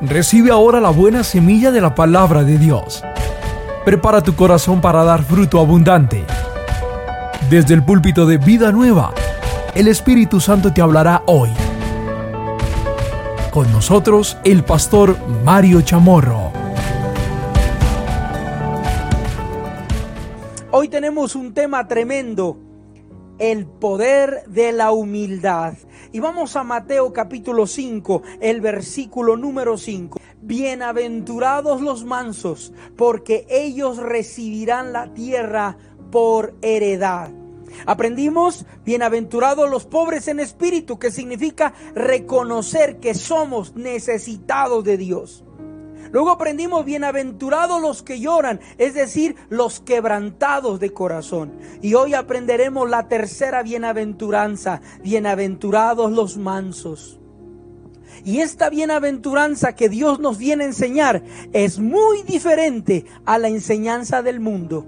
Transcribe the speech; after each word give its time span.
Recibe 0.00 0.52
ahora 0.52 0.80
la 0.80 0.90
buena 0.90 1.24
semilla 1.24 1.72
de 1.72 1.80
la 1.80 1.96
palabra 1.96 2.44
de 2.44 2.56
Dios. 2.56 3.02
Prepara 3.84 4.22
tu 4.22 4.36
corazón 4.36 4.80
para 4.80 5.02
dar 5.02 5.24
fruto 5.24 5.58
abundante. 5.58 6.24
Desde 7.50 7.74
el 7.74 7.82
púlpito 7.84 8.24
de 8.24 8.38
Vida 8.38 8.70
Nueva, 8.70 9.12
el 9.74 9.88
Espíritu 9.88 10.38
Santo 10.38 10.72
te 10.72 10.80
hablará 10.80 11.24
hoy. 11.26 11.50
Con 13.50 13.72
nosotros, 13.72 14.38
el 14.44 14.62
pastor 14.62 15.16
Mario 15.44 15.80
Chamorro. 15.80 16.52
Hoy 20.70 20.88
tenemos 20.88 21.34
un 21.34 21.54
tema 21.54 21.88
tremendo, 21.88 22.56
el 23.40 23.66
poder 23.66 24.44
de 24.46 24.70
la 24.70 24.92
humildad. 24.92 25.74
Y 26.10 26.20
vamos 26.20 26.56
a 26.56 26.64
Mateo 26.64 27.12
capítulo 27.12 27.66
5, 27.66 28.22
el 28.40 28.62
versículo 28.62 29.36
número 29.36 29.76
5. 29.76 30.18
Bienaventurados 30.40 31.82
los 31.82 32.06
mansos, 32.06 32.72
porque 32.96 33.46
ellos 33.50 33.98
recibirán 33.98 34.94
la 34.94 35.12
tierra 35.12 35.76
por 36.10 36.54
heredad. 36.62 37.30
Aprendimos, 37.84 38.64
bienaventurados 38.86 39.68
los 39.68 39.84
pobres 39.84 40.28
en 40.28 40.40
espíritu, 40.40 40.98
que 40.98 41.10
significa 41.10 41.74
reconocer 41.94 43.00
que 43.00 43.12
somos 43.12 43.76
necesitados 43.76 44.84
de 44.84 44.96
Dios. 44.96 45.44
Luego 46.10 46.30
aprendimos 46.30 46.84
bienaventurados 46.84 47.80
los 47.80 48.02
que 48.02 48.20
lloran, 48.20 48.60
es 48.78 48.94
decir, 48.94 49.36
los 49.48 49.80
quebrantados 49.80 50.80
de 50.80 50.92
corazón. 50.92 51.52
Y 51.82 51.94
hoy 51.94 52.14
aprenderemos 52.14 52.88
la 52.88 53.08
tercera 53.08 53.62
bienaventuranza, 53.62 54.80
bienaventurados 55.02 56.12
los 56.12 56.36
mansos. 56.36 57.18
Y 58.24 58.40
esta 58.40 58.68
bienaventuranza 58.70 59.74
que 59.74 59.88
Dios 59.88 60.18
nos 60.18 60.38
viene 60.38 60.64
a 60.64 60.68
enseñar 60.68 61.22
es 61.52 61.78
muy 61.78 62.22
diferente 62.22 63.04
a 63.24 63.38
la 63.38 63.48
enseñanza 63.48 64.22
del 64.22 64.40
mundo. 64.40 64.86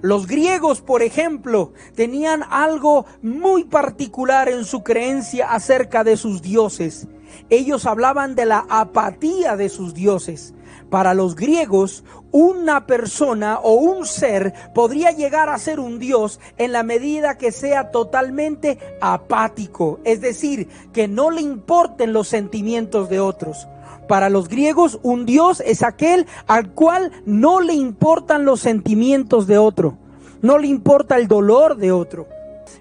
Los 0.00 0.26
griegos, 0.26 0.80
por 0.80 1.02
ejemplo, 1.02 1.72
tenían 1.94 2.42
algo 2.48 3.04
muy 3.20 3.64
particular 3.64 4.48
en 4.48 4.64
su 4.64 4.82
creencia 4.82 5.52
acerca 5.52 6.02
de 6.02 6.16
sus 6.16 6.40
dioses. 6.40 7.08
Ellos 7.50 7.86
hablaban 7.86 8.34
de 8.34 8.46
la 8.46 8.64
apatía 8.68 9.56
de 9.56 9.68
sus 9.68 9.94
dioses. 9.94 10.54
Para 10.92 11.14
los 11.14 11.36
griegos, 11.36 12.04
una 12.32 12.86
persona 12.86 13.58
o 13.60 13.76
un 13.76 14.04
ser 14.04 14.52
podría 14.74 15.10
llegar 15.10 15.48
a 15.48 15.56
ser 15.56 15.80
un 15.80 15.98
dios 15.98 16.38
en 16.58 16.72
la 16.72 16.82
medida 16.82 17.38
que 17.38 17.50
sea 17.50 17.90
totalmente 17.90 18.78
apático, 19.00 20.00
es 20.04 20.20
decir, 20.20 20.68
que 20.92 21.08
no 21.08 21.30
le 21.30 21.40
importen 21.40 22.12
los 22.12 22.28
sentimientos 22.28 23.08
de 23.08 23.20
otros. 23.20 23.66
Para 24.06 24.28
los 24.28 24.50
griegos, 24.50 25.00
un 25.02 25.24
dios 25.24 25.62
es 25.64 25.82
aquel 25.82 26.26
al 26.46 26.72
cual 26.72 27.10
no 27.24 27.62
le 27.62 27.72
importan 27.72 28.44
los 28.44 28.60
sentimientos 28.60 29.46
de 29.46 29.56
otro, 29.56 29.96
no 30.42 30.58
le 30.58 30.66
importa 30.66 31.16
el 31.16 31.26
dolor 31.26 31.78
de 31.78 31.90
otro. 31.90 32.26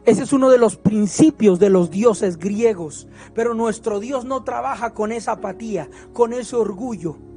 Ese 0.04 0.24
es 0.24 0.34
uno 0.34 0.50
de 0.50 0.58
los 0.58 0.76
principios 0.76 1.60
de 1.60 1.70
los 1.70 1.92
dioses 1.92 2.38
griegos. 2.38 3.08
Pero 3.34 3.54
nuestro 3.54 4.02
Dios 4.02 4.26
no 4.26 4.44
trabaja 4.44 4.94
con 4.94 5.14
esa 5.14 5.34
apatía, 5.34 5.90
con 6.12 6.34
ese 6.34 6.58
orgullo. 6.58 7.31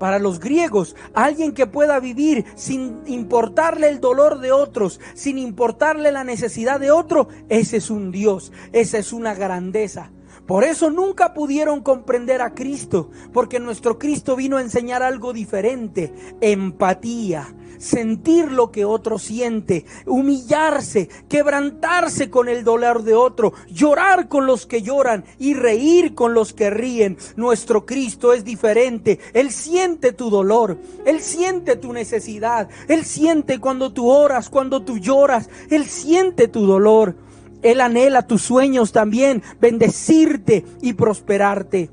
Para 0.00 0.18
los 0.18 0.40
griegos, 0.40 0.96
alguien 1.12 1.52
que 1.52 1.66
pueda 1.66 2.00
vivir 2.00 2.46
sin 2.56 3.02
importarle 3.06 3.90
el 3.90 4.00
dolor 4.00 4.40
de 4.40 4.50
otros, 4.50 4.98
sin 5.14 5.36
importarle 5.36 6.10
la 6.10 6.24
necesidad 6.24 6.80
de 6.80 6.90
otro, 6.90 7.28
ese 7.50 7.76
es 7.76 7.90
un 7.90 8.10
Dios, 8.10 8.50
esa 8.72 8.96
es 8.96 9.12
una 9.12 9.34
grandeza. 9.34 10.10
Por 10.50 10.64
eso 10.64 10.90
nunca 10.90 11.32
pudieron 11.32 11.80
comprender 11.80 12.42
a 12.42 12.56
Cristo, 12.56 13.08
porque 13.32 13.60
nuestro 13.60 14.00
Cristo 14.00 14.34
vino 14.34 14.56
a 14.56 14.60
enseñar 14.60 15.00
algo 15.00 15.32
diferente, 15.32 16.12
empatía, 16.40 17.54
sentir 17.78 18.50
lo 18.50 18.72
que 18.72 18.84
otro 18.84 19.20
siente, 19.20 19.84
humillarse, 20.06 21.08
quebrantarse 21.28 22.30
con 22.30 22.48
el 22.48 22.64
dolor 22.64 23.04
de 23.04 23.14
otro, 23.14 23.52
llorar 23.68 24.26
con 24.26 24.46
los 24.46 24.66
que 24.66 24.82
lloran 24.82 25.24
y 25.38 25.54
reír 25.54 26.16
con 26.16 26.34
los 26.34 26.52
que 26.52 26.68
ríen. 26.68 27.16
Nuestro 27.36 27.86
Cristo 27.86 28.32
es 28.32 28.42
diferente. 28.42 29.20
Él 29.34 29.52
siente 29.52 30.10
tu 30.10 30.30
dolor, 30.30 30.78
Él 31.06 31.20
siente 31.20 31.76
tu 31.76 31.92
necesidad, 31.92 32.68
Él 32.88 33.04
siente 33.04 33.60
cuando 33.60 33.92
tú 33.92 34.08
oras, 34.08 34.50
cuando 34.50 34.82
tú 34.82 34.98
lloras, 34.98 35.48
Él 35.70 35.86
siente 35.86 36.48
tu 36.48 36.66
dolor. 36.66 37.29
Él 37.62 37.80
anhela 37.80 38.26
tus 38.26 38.42
sueños 38.42 38.92
también, 38.92 39.42
bendecirte 39.60 40.64
y 40.80 40.94
prosperarte. 40.94 41.90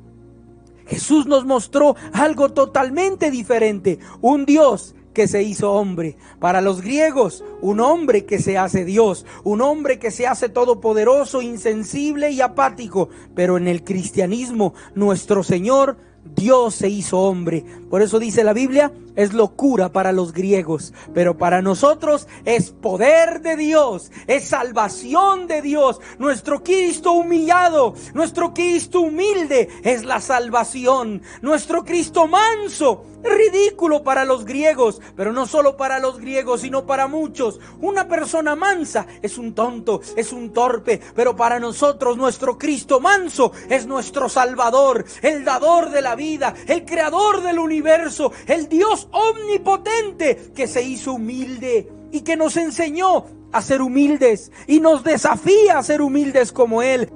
Jesús 0.88 1.26
nos 1.26 1.46
mostró 1.46 1.96
algo 2.14 2.54
totalmente 2.54 3.30
diferente, 3.30 4.00
un 4.22 4.46
Dios 4.46 4.96
que 5.18 5.28
se 5.28 5.42
hizo 5.42 5.74
hombre. 5.74 6.16
Para 6.40 6.62
los 6.62 6.82
griegos, 6.82 7.44
un 7.62 7.80
hombre 7.80 8.26
que 8.26 8.40
se 8.40 8.58
hace 8.58 8.86
Dios, 8.86 9.26
un 9.44 9.62
hombre 9.62 9.98
que 9.98 10.12
se 10.12 10.28
hace 10.28 10.48
todopoderoso, 10.48 11.42
insensible 11.42 12.30
y 12.30 12.42
apático. 12.42 13.10
Pero 13.36 13.58
en 13.58 13.68
el 13.68 13.84
cristianismo, 13.84 14.76
nuestro 14.94 15.42
Señor 15.42 15.98
Dios 16.36 16.76
se 16.76 16.90
hizo 16.90 17.20
hombre. 17.20 17.64
Por 17.90 18.02
eso 18.02 18.20
dice 18.20 18.44
la 18.44 18.54
Biblia, 18.54 18.92
es 19.18 19.34
locura 19.34 19.92
para 19.92 20.12
los 20.12 20.32
griegos, 20.32 20.94
pero 21.14 21.38
para 21.38 21.62
nosotros 21.62 22.28
es 22.46 22.70
poder 22.70 23.42
de 23.42 23.58
Dios, 23.58 24.12
es 24.28 24.46
salvación 24.46 25.48
de 25.48 25.62
Dios. 25.62 26.00
Nuestro 26.20 26.64
Cristo 26.64 27.14
humillado, 27.14 27.96
nuestro 28.14 28.54
Cristo 28.54 29.02
humilde 29.02 29.70
es 29.84 30.06
la 30.06 30.22
salvación. 30.22 31.24
Nuestro 31.42 31.84
Cristo 31.84 32.28
manso, 32.28 33.06
ridículo 33.24 34.04
para 34.04 34.24
los 34.24 34.46
griegos, 34.46 35.02
pero 35.16 35.34
no 35.34 35.48
solo 35.48 35.78
para 35.78 36.00
los 36.00 36.20
griegos, 36.20 36.62
sino 36.62 36.86
para 36.86 37.08
muchos. 37.08 37.60
Una 37.82 38.08
persona 38.08 38.56
mansa 38.56 39.08
es 39.22 39.40
un 39.40 39.54
tonto, 39.54 40.02
es 40.16 40.32
un 40.32 40.54
torpe, 40.54 41.02
pero 41.16 41.36
para 41.36 41.60
nosotros 41.60 42.18
nuestro 42.18 42.58
Cristo 42.58 43.00
manso 43.00 43.52
es 43.70 43.88
nuestro 43.88 44.30
Salvador, 44.30 45.06
el 45.24 45.44
dador 45.44 45.90
de 45.90 46.04
la 46.04 46.16
vida, 46.18 46.54
el 46.68 46.84
creador 46.84 47.42
del 47.42 47.60
universo, 47.60 48.34
el 48.48 48.68
Dios 48.68 49.08
omnipotente 49.12 50.52
que 50.54 50.68
se 50.68 50.82
hizo 50.82 51.14
humilde 51.14 51.90
y 52.12 52.22
que 52.22 52.36
nos 52.36 52.58
enseñó 52.58 53.26
a 53.54 53.62
ser 53.62 53.82
humildes 53.82 54.52
y 54.68 54.82
nos 54.82 55.04
desafía 55.04 55.78
a 55.78 55.84
ser 55.84 56.02
humildes 56.02 56.52
como 56.52 56.82
Él. 56.82 57.10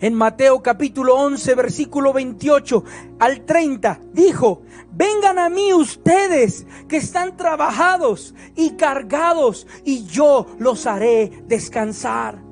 En 0.00 0.12
Mateo 0.14 0.62
capítulo 0.62 1.14
11, 1.16 1.54
versículo 1.54 2.12
28 2.12 2.84
al 3.18 3.46
30, 3.46 4.00
dijo, 4.12 4.62
vengan 4.92 5.38
a 5.38 5.48
mí 5.48 5.72
ustedes 5.72 6.66
que 6.86 6.98
están 6.98 7.36
trabajados 7.36 8.34
y 8.56 8.70
cargados, 8.70 9.66
y 9.84 10.04
yo 10.04 10.46
los 10.58 10.86
haré 10.86 11.42
descansar. 11.46 12.42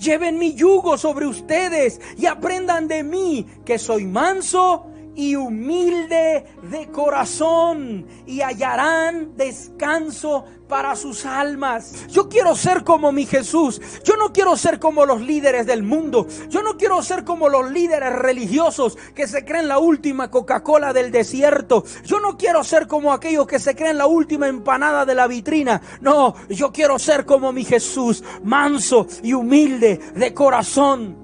Lleven 0.00 0.38
mi 0.38 0.54
yugo 0.54 0.98
sobre 0.98 1.26
ustedes 1.26 2.00
y 2.16 2.26
aprendan 2.26 2.88
de 2.88 3.04
mí 3.04 3.46
que 3.64 3.78
soy 3.78 4.06
manso 4.06 4.86
y 5.14 5.36
humilde 5.36 6.44
de 6.70 6.88
corazón 6.90 8.06
y 8.26 8.40
hallarán 8.40 9.36
descanso 9.36 10.44
para 10.68 10.96
sus 10.96 11.24
almas. 11.26 12.06
Yo 12.08 12.28
quiero 12.28 12.56
ser 12.56 12.84
como 12.84 13.12
mi 13.12 13.26
Jesús. 13.26 13.80
Yo 14.02 14.16
no 14.16 14.32
quiero 14.32 14.56
ser 14.56 14.78
como 14.78 15.06
los 15.06 15.20
líderes 15.20 15.66
del 15.66 15.82
mundo. 15.82 16.26
Yo 16.48 16.62
no 16.62 16.76
quiero 16.76 17.02
ser 17.02 17.24
como 17.24 17.48
los 17.48 17.70
líderes 17.70 18.12
religiosos 18.12 18.96
que 19.14 19.26
se 19.26 19.44
creen 19.44 19.68
la 19.68 19.78
última 19.78 20.30
Coca-Cola 20.30 20.92
del 20.92 21.10
desierto. 21.10 21.84
Yo 22.04 22.20
no 22.20 22.36
quiero 22.36 22.64
ser 22.64 22.86
como 22.86 23.12
aquellos 23.12 23.46
que 23.46 23.58
se 23.58 23.74
creen 23.76 23.98
la 23.98 24.06
última 24.06 24.48
empanada 24.48 25.04
de 25.04 25.14
la 25.14 25.26
vitrina. 25.26 25.80
No, 26.00 26.34
yo 26.48 26.72
quiero 26.72 26.98
ser 26.98 27.24
como 27.24 27.52
mi 27.52 27.64
Jesús, 27.64 28.24
manso 28.42 29.06
y 29.22 29.34
humilde 29.34 30.00
de 30.14 30.34
corazón. 30.34 31.23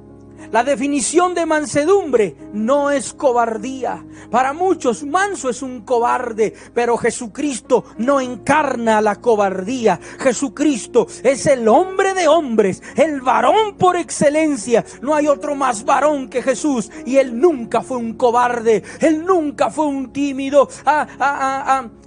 La 0.52 0.64
definición 0.64 1.34
de 1.34 1.46
mansedumbre 1.46 2.36
no 2.52 2.90
es 2.90 3.12
cobardía. 3.12 4.04
Para 4.30 4.52
muchos, 4.52 5.04
manso 5.04 5.48
es 5.48 5.62
un 5.62 5.82
cobarde, 5.82 6.54
pero 6.74 6.96
Jesucristo 6.96 7.84
no 7.98 8.20
encarna 8.20 9.00
la 9.00 9.16
cobardía. 9.16 10.00
Jesucristo 10.18 11.06
es 11.22 11.46
el 11.46 11.68
hombre 11.68 12.14
de 12.14 12.26
hombres, 12.26 12.82
el 12.96 13.20
varón 13.20 13.76
por 13.76 13.96
excelencia. 13.96 14.84
No 15.02 15.14
hay 15.14 15.28
otro 15.28 15.54
más 15.54 15.84
varón 15.84 16.28
que 16.28 16.42
Jesús 16.42 16.90
y 17.06 17.16
él 17.16 17.38
nunca 17.38 17.82
fue 17.82 17.98
un 17.98 18.14
cobarde, 18.14 18.82
él 19.00 19.24
nunca 19.24 19.70
fue 19.70 19.86
un 19.86 20.12
tímido. 20.12 20.68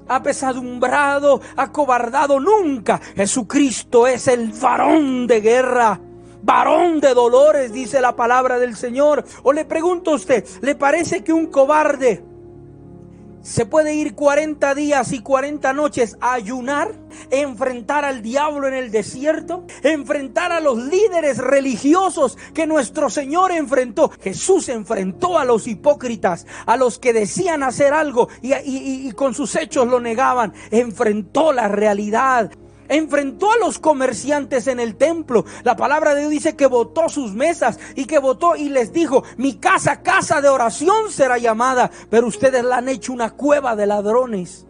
apesadumbrado, 0.06 1.40
acobardado, 1.56 2.40
nunca. 2.40 3.00
Jesucristo 3.16 4.06
es 4.06 4.28
el 4.28 4.52
varón 4.52 5.28
de 5.28 5.40
guerra 5.40 6.00
varón 6.44 7.00
de 7.00 7.14
dolores, 7.14 7.74
dice 7.74 8.02
la 8.02 8.16
palabra 8.16 8.60
del 8.60 8.76
Señor. 8.76 9.24
O 9.44 9.54
le 9.54 9.66
pregunto 9.66 10.12
a 10.12 10.16
usted, 10.16 10.46
¿le 10.62 10.76
parece 10.76 11.24
que 11.24 11.34
un 11.34 11.48
cobarde 11.48 12.24
Se 13.42 13.66
puede 13.66 13.94
ir 13.94 14.16
40 14.16 14.74
días 14.74 15.12
y 15.12 15.20
40 15.20 15.74
noches 15.74 16.16
a 16.22 16.32
ayunar, 16.32 16.94
enfrentar 17.30 18.06
al 18.06 18.22
diablo 18.22 18.70
en 18.70 18.74
el 18.74 18.90
desierto, 18.90 19.66
enfrentar 19.82 20.54
a 20.54 20.62
los 20.62 20.78
líderes 20.78 21.40
religiosos 21.40 22.38
que 22.54 22.68
nuestro 22.68 23.10
Señor 23.10 23.52
enfrentó. 23.52 24.10
Jesús 24.22 24.70
enfrentó 24.70 25.38
a 25.38 25.44
los 25.44 25.68
hipócritas, 25.68 26.48
a 26.66 26.78
los 26.78 27.00
que 27.00 27.12
decían 27.12 27.64
hacer 27.64 27.94
algo 27.94 28.30
y, 28.42 28.54
y 28.54 29.12
con 29.12 29.34
sus 29.34 29.58
hechos 29.58 29.88
lo 29.88 30.00
negaban. 30.00 30.54
Enfrentó 30.72 31.52
la 31.52 31.68
realidad 31.68 32.50
enfrentó 32.90 33.52
a 33.52 33.58
los 33.58 33.80
comerciantes 33.80 34.68
en 34.68 34.80
el 34.80 34.96
templo. 34.96 35.46
La 35.64 35.76
palabra 35.76 36.14
de 36.14 36.22
Dios 36.22 36.32
dice 36.32 36.56
que 36.56 36.68
votó 36.68 37.10
sus 37.10 37.34
mesas 37.34 37.80
y 37.96 38.06
que 38.06 38.20
votó 38.20 38.56
y 38.56 38.70
les 38.70 38.94
dijo, 38.94 39.24
mi 39.38 39.56
casa, 39.56 40.02
casa 40.02 40.42
de 40.42 40.50
oración 40.50 41.12
será 41.12 41.38
llamada, 41.38 41.92
pero 42.10 42.28
ustedes 42.28 42.64
la 42.64 42.78
han 42.78 42.90
hecho 42.90 43.14
una 43.14 43.32
cueva 43.32 43.76
de 43.76 43.88
ladrones. 43.88 44.66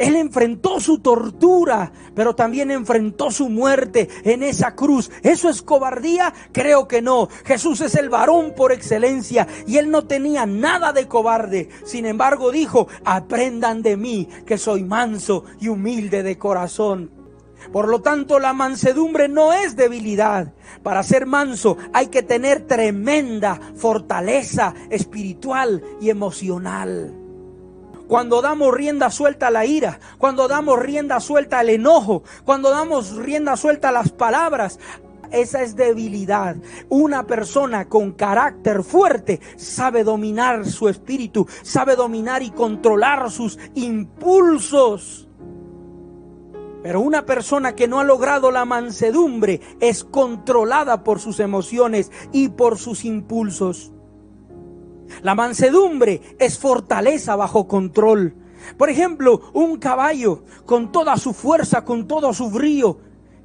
Él 0.00 0.16
enfrentó 0.16 0.80
su 0.80 1.00
tortura, 1.00 1.92
pero 2.14 2.34
también 2.34 2.70
enfrentó 2.70 3.30
su 3.30 3.50
muerte 3.50 4.08
en 4.24 4.42
esa 4.42 4.74
cruz. 4.74 5.10
¿Eso 5.22 5.50
es 5.50 5.60
cobardía? 5.60 6.32
Creo 6.52 6.88
que 6.88 7.02
no. 7.02 7.28
Jesús 7.44 7.82
es 7.82 7.94
el 7.96 8.08
varón 8.08 8.54
por 8.56 8.72
excelencia 8.72 9.46
y 9.66 9.76
él 9.76 9.90
no 9.90 10.06
tenía 10.06 10.46
nada 10.46 10.94
de 10.94 11.06
cobarde. 11.06 11.68
Sin 11.84 12.06
embargo 12.06 12.50
dijo, 12.50 12.88
aprendan 13.04 13.82
de 13.82 13.98
mí 13.98 14.26
que 14.46 14.56
soy 14.56 14.84
manso 14.84 15.44
y 15.60 15.68
humilde 15.68 16.22
de 16.22 16.38
corazón. 16.38 17.10
Por 17.70 17.86
lo 17.86 18.00
tanto, 18.00 18.38
la 18.38 18.54
mansedumbre 18.54 19.28
no 19.28 19.52
es 19.52 19.76
debilidad. 19.76 20.54
Para 20.82 21.02
ser 21.02 21.26
manso 21.26 21.76
hay 21.92 22.06
que 22.06 22.22
tener 22.22 22.66
tremenda 22.66 23.60
fortaleza 23.76 24.72
espiritual 24.88 25.84
y 26.00 26.08
emocional 26.08 27.19
cuando 28.10 28.42
damos 28.42 28.74
rienda 28.74 29.08
suelta 29.08 29.46
a 29.46 29.50
la 29.52 29.66
ira, 29.66 30.00
cuando 30.18 30.48
damos 30.48 30.80
rienda 30.80 31.20
suelta 31.20 31.60
al 31.60 31.70
enojo, 31.70 32.24
cuando 32.44 32.70
damos 32.70 33.14
rienda 33.14 33.56
suelta 33.56 33.90
a 33.90 33.92
las 33.92 34.10
palabras, 34.10 34.80
esa 35.30 35.62
es 35.62 35.76
debilidad. 35.76 36.56
Una 36.88 37.24
persona 37.28 37.88
con 37.88 38.10
carácter 38.10 38.82
fuerte 38.82 39.38
sabe 39.54 40.02
dominar 40.02 40.66
su 40.66 40.88
espíritu, 40.88 41.46
sabe 41.62 41.94
dominar 41.94 42.42
y 42.42 42.50
controlar 42.50 43.30
sus 43.30 43.60
impulsos. 43.76 45.28
Pero 46.82 47.00
una 47.02 47.24
persona 47.24 47.76
que 47.76 47.86
no 47.86 48.00
ha 48.00 48.04
logrado 48.04 48.50
la 48.50 48.64
mansedumbre 48.64 49.60
es 49.78 50.02
controlada 50.02 51.04
por 51.04 51.20
sus 51.20 51.38
emociones 51.38 52.10
y 52.32 52.48
por 52.48 52.76
sus 52.76 53.04
impulsos. 53.04 53.92
La 55.22 55.34
mansedumbre 55.34 56.20
es 56.38 56.58
fortaleza 56.58 57.36
bajo 57.36 57.66
control. 57.66 58.34
Por 58.76 58.90
ejemplo, 58.90 59.40
un 59.52 59.78
caballo 59.78 60.44
con 60.66 60.92
toda 60.92 61.16
su 61.16 61.32
fuerza, 61.32 61.84
con 61.84 62.06
todo 62.06 62.32
su 62.32 62.50
brío, 62.50 62.98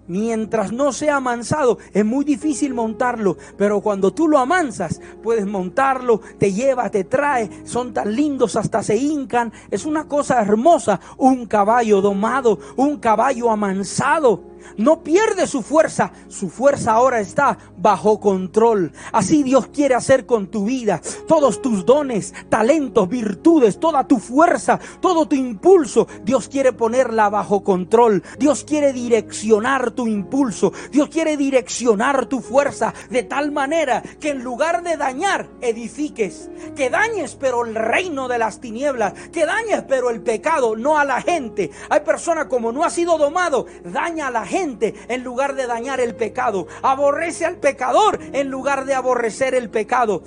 Mientras 0.07 0.71
no 0.71 0.93
sea 0.93 1.15
amansado, 1.15 1.79
es 1.91 2.05
muy 2.05 2.23
difícil 2.25 2.75
montarlo, 2.75 3.37
pero 3.57 3.81
cuando 3.81 4.13
tú 4.13 4.27
lo 4.27 4.37
amansas, 4.37 5.01
puedes 5.23 5.47
montarlo, 5.47 6.21
te 6.37 6.53
lleva, 6.53 6.91
te 6.91 7.05
trae, 7.05 7.49
son 7.65 7.91
tan 7.91 8.15
lindos, 8.15 8.55
hasta 8.55 8.83
se 8.83 8.97
hincan. 8.97 9.51
Es 9.71 9.83
una 9.83 10.07
cosa 10.07 10.39
hermosa, 10.39 10.99
un 11.17 11.47
caballo 11.47 12.01
domado, 12.01 12.59
un 12.75 12.97
caballo 12.97 13.49
amansado 13.49 14.43
no 14.77 15.03
pierde 15.03 15.47
su 15.47 15.61
fuerza, 15.61 16.11
su 16.27 16.49
fuerza 16.49 16.93
ahora 16.93 17.19
está 17.19 17.57
bajo 17.77 18.19
control. 18.19 18.91
Así 19.11 19.43
Dios 19.43 19.67
quiere 19.67 19.95
hacer 19.95 20.25
con 20.25 20.47
tu 20.47 20.65
vida. 20.65 21.01
Todos 21.27 21.61
tus 21.61 21.85
dones, 21.85 22.33
talentos, 22.49 23.07
virtudes, 23.07 23.79
toda 23.79 24.07
tu 24.07 24.19
fuerza, 24.19 24.79
todo 25.01 25.27
tu 25.27 25.35
impulso, 25.35 26.07
Dios 26.23 26.47
quiere 26.49 26.73
ponerla 26.73 27.29
bajo 27.29 27.63
control. 27.63 28.23
Dios 28.37 28.63
quiere 28.63 28.93
direccionar 28.93 29.91
tu 29.91 30.07
impulso. 30.07 30.73
Dios 30.91 31.09
quiere 31.09 31.37
direccionar 31.37 32.25
tu 32.25 32.41
fuerza 32.41 32.93
de 33.09 33.23
tal 33.23 33.51
manera 33.51 34.01
que 34.19 34.29
en 34.29 34.43
lugar 34.43 34.83
de 34.83 34.97
dañar, 34.97 35.47
edifiques. 35.61 36.49
Que 36.75 36.89
dañes 36.89 37.35
pero 37.35 37.65
el 37.65 37.75
reino 37.75 38.27
de 38.27 38.37
las 38.37 38.59
tinieblas. 38.59 39.13
Que 39.31 39.45
dañes 39.45 39.83
pero 39.87 40.09
el 40.09 40.21
pecado, 40.21 40.75
no 40.75 40.97
a 40.97 41.05
la 41.05 41.21
gente. 41.21 41.71
Hay 41.89 42.01
personas 42.01 42.45
como 42.45 42.71
no 42.71 42.83
ha 42.83 42.89
sido 42.89 43.17
domado, 43.17 43.65
daña 43.83 44.27
a 44.27 44.31
la 44.31 44.45
gente 44.45 44.54
en 44.55 45.23
lugar 45.23 45.55
de 45.55 45.67
dañar 45.67 45.99
el 45.99 46.15
pecado. 46.15 46.67
Aborrece 46.81 47.45
al 47.45 47.57
pecador 47.57 48.19
en 48.33 48.49
lugar 48.49 48.85
de 48.85 48.93
aborrecer 48.93 49.55
el 49.55 49.69
pecado. 49.69 50.23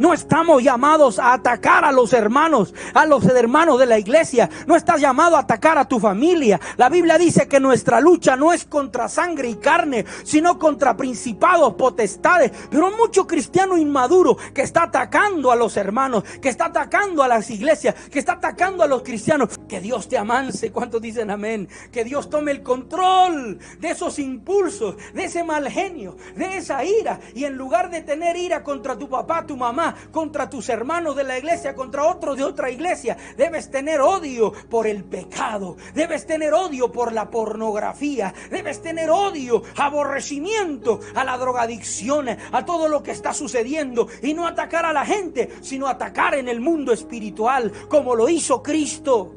No 0.00 0.14
estamos 0.14 0.62
llamados 0.62 1.18
a 1.18 1.34
atacar 1.34 1.84
a 1.84 1.92
los 1.92 2.14
hermanos, 2.14 2.72
a 2.94 3.04
los 3.04 3.24
hermanos 3.26 3.78
de 3.78 3.84
la 3.84 3.98
iglesia. 3.98 4.48
No 4.66 4.74
estás 4.74 4.98
llamado 4.98 5.36
a 5.36 5.40
atacar 5.40 5.76
a 5.76 5.86
tu 5.86 6.00
familia. 6.00 6.58
La 6.78 6.88
Biblia 6.88 7.18
dice 7.18 7.46
que 7.48 7.60
nuestra 7.60 8.00
lucha 8.00 8.34
no 8.34 8.52
es 8.52 8.64
contra 8.64 9.08
sangre 9.08 9.50
y 9.50 9.56
carne, 9.56 10.06
sino 10.24 10.58
contra 10.58 10.96
principados, 10.96 11.74
potestades. 11.74 12.50
Pero 12.70 12.90
mucho 12.96 13.26
cristiano 13.26 13.76
inmaduro 13.76 14.38
que 14.54 14.62
está 14.62 14.84
atacando 14.84 15.52
a 15.52 15.56
los 15.56 15.76
hermanos, 15.76 16.24
que 16.40 16.48
está 16.48 16.66
atacando 16.66 17.22
a 17.22 17.28
las 17.28 17.50
iglesias, 17.50 17.94
que 18.10 18.20
está 18.20 18.32
atacando 18.32 18.82
a 18.82 18.86
los 18.86 19.02
cristianos. 19.02 19.50
Que 19.68 19.80
Dios 19.80 20.08
te 20.08 20.16
amance. 20.16 20.72
¿Cuántos 20.72 21.02
dicen 21.02 21.30
amén? 21.30 21.68
Que 21.92 22.04
Dios 22.04 22.30
tome 22.30 22.52
el 22.52 22.62
control 22.62 23.58
de 23.78 23.90
esos 23.90 24.18
impulsos, 24.18 24.96
de 25.12 25.24
ese 25.24 25.44
mal 25.44 25.68
genio, 25.68 26.16
de 26.36 26.56
esa 26.56 26.82
ira. 26.84 27.20
Y 27.34 27.44
en 27.44 27.56
lugar 27.56 27.90
de 27.90 28.00
tener 28.00 28.36
ira 28.36 28.62
contra 28.62 28.96
tu 28.96 29.08
papá, 29.08 29.44
tu 29.44 29.56
mamá, 29.56 29.69
contra 30.10 30.48
tus 30.50 30.68
hermanos 30.68 31.16
de 31.16 31.24
la 31.24 31.38
iglesia, 31.38 31.74
contra 31.74 32.06
otros 32.06 32.36
de 32.36 32.44
otra 32.44 32.70
iglesia. 32.70 33.16
Debes 33.36 33.70
tener 33.70 34.00
odio 34.00 34.52
por 34.68 34.86
el 34.86 35.04
pecado. 35.04 35.76
Debes 35.94 36.26
tener 36.26 36.54
odio 36.54 36.90
por 36.90 37.12
la 37.12 37.30
pornografía. 37.30 38.34
Debes 38.50 38.82
tener 38.82 39.10
odio, 39.10 39.62
aborrecimiento 39.76 41.00
a 41.14 41.24
la 41.24 41.36
drogadicción, 41.38 42.28
a 42.28 42.64
todo 42.64 42.88
lo 42.88 43.02
que 43.02 43.12
está 43.12 43.32
sucediendo. 43.32 44.08
Y 44.22 44.34
no 44.34 44.46
atacar 44.46 44.84
a 44.84 44.92
la 44.92 45.04
gente, 45.04 45.50
sino 45.60 45.86
atacar 45.86 46.34
en 46.34 46.48
el 46.48 46.60
mundo 46.60 46.92
espiritual, 46.92 47.72
como 47.88 48.14
lo 48.14 48.28
hizo 48.28 48.62
Cristo. 48.62 49.34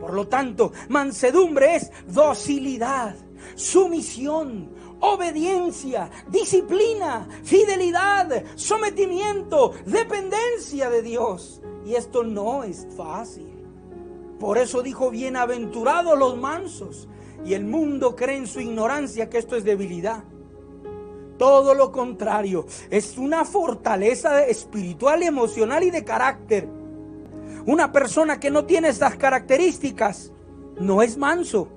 Por 0.00 0.14
lo 0.14 0.28
tanto, 0.28 0.72
mansedumbre 0.88 1.76
es 1.76 1.90
docilidad, 2.06 3.16
sumisión, 3.56 4.70
obediencia, 5.00 6.10
disciplina, 6.28 7.28
fidelidad, 7.42 8.44
sometimiento, 8.54 9.72
dependencia 9.86 10.90
de 10.90 11.02
Dios. 11.02 11.60
Y 11.84 11.94
esto 11.94 12.22
no 12.22 12.64
es 12.64 12.86
fácil. 12.96 13.58
Por 14.38 14.58
eso 14.58 14.82
dijo, 14.82 15.10
bienaventurados 15.10 16.18
los 16.18 16.36
mansos. 16.36 17.08
Y 17.44 17.54
el 17.54 17.64
mundo 17.64 18.16
cree 18.16 18.36
en 18.36 18.46
su 18.46 18.60
ignorancia 18.60 19.30
que 19.30 19.38
esto 19.38 19.56
es 19.56 19.64
debilidad. 19.64 20.24
Todo 21.38 21.72
lo 21.72 21.92
contrario, 21.92 22.66
es 22.90 23.16
una 23.16 23.44
fortaleza 23.44 24.44
espiritual, 24.44 25.22
emocional 25.22 25.84
y 25.84 25.90
de 25.90 26.04
carácter. 26.04 26.68
Una 27.64 27.92
persona 27.92 28.40
que 28.40 28.50
no 28.50 28.64
tiene 28.64 28.88
estas 28.88 29.16
características 29.16 30.32
no 30.80 31.00
es 31.00 31.16
manso. 31.16 31.68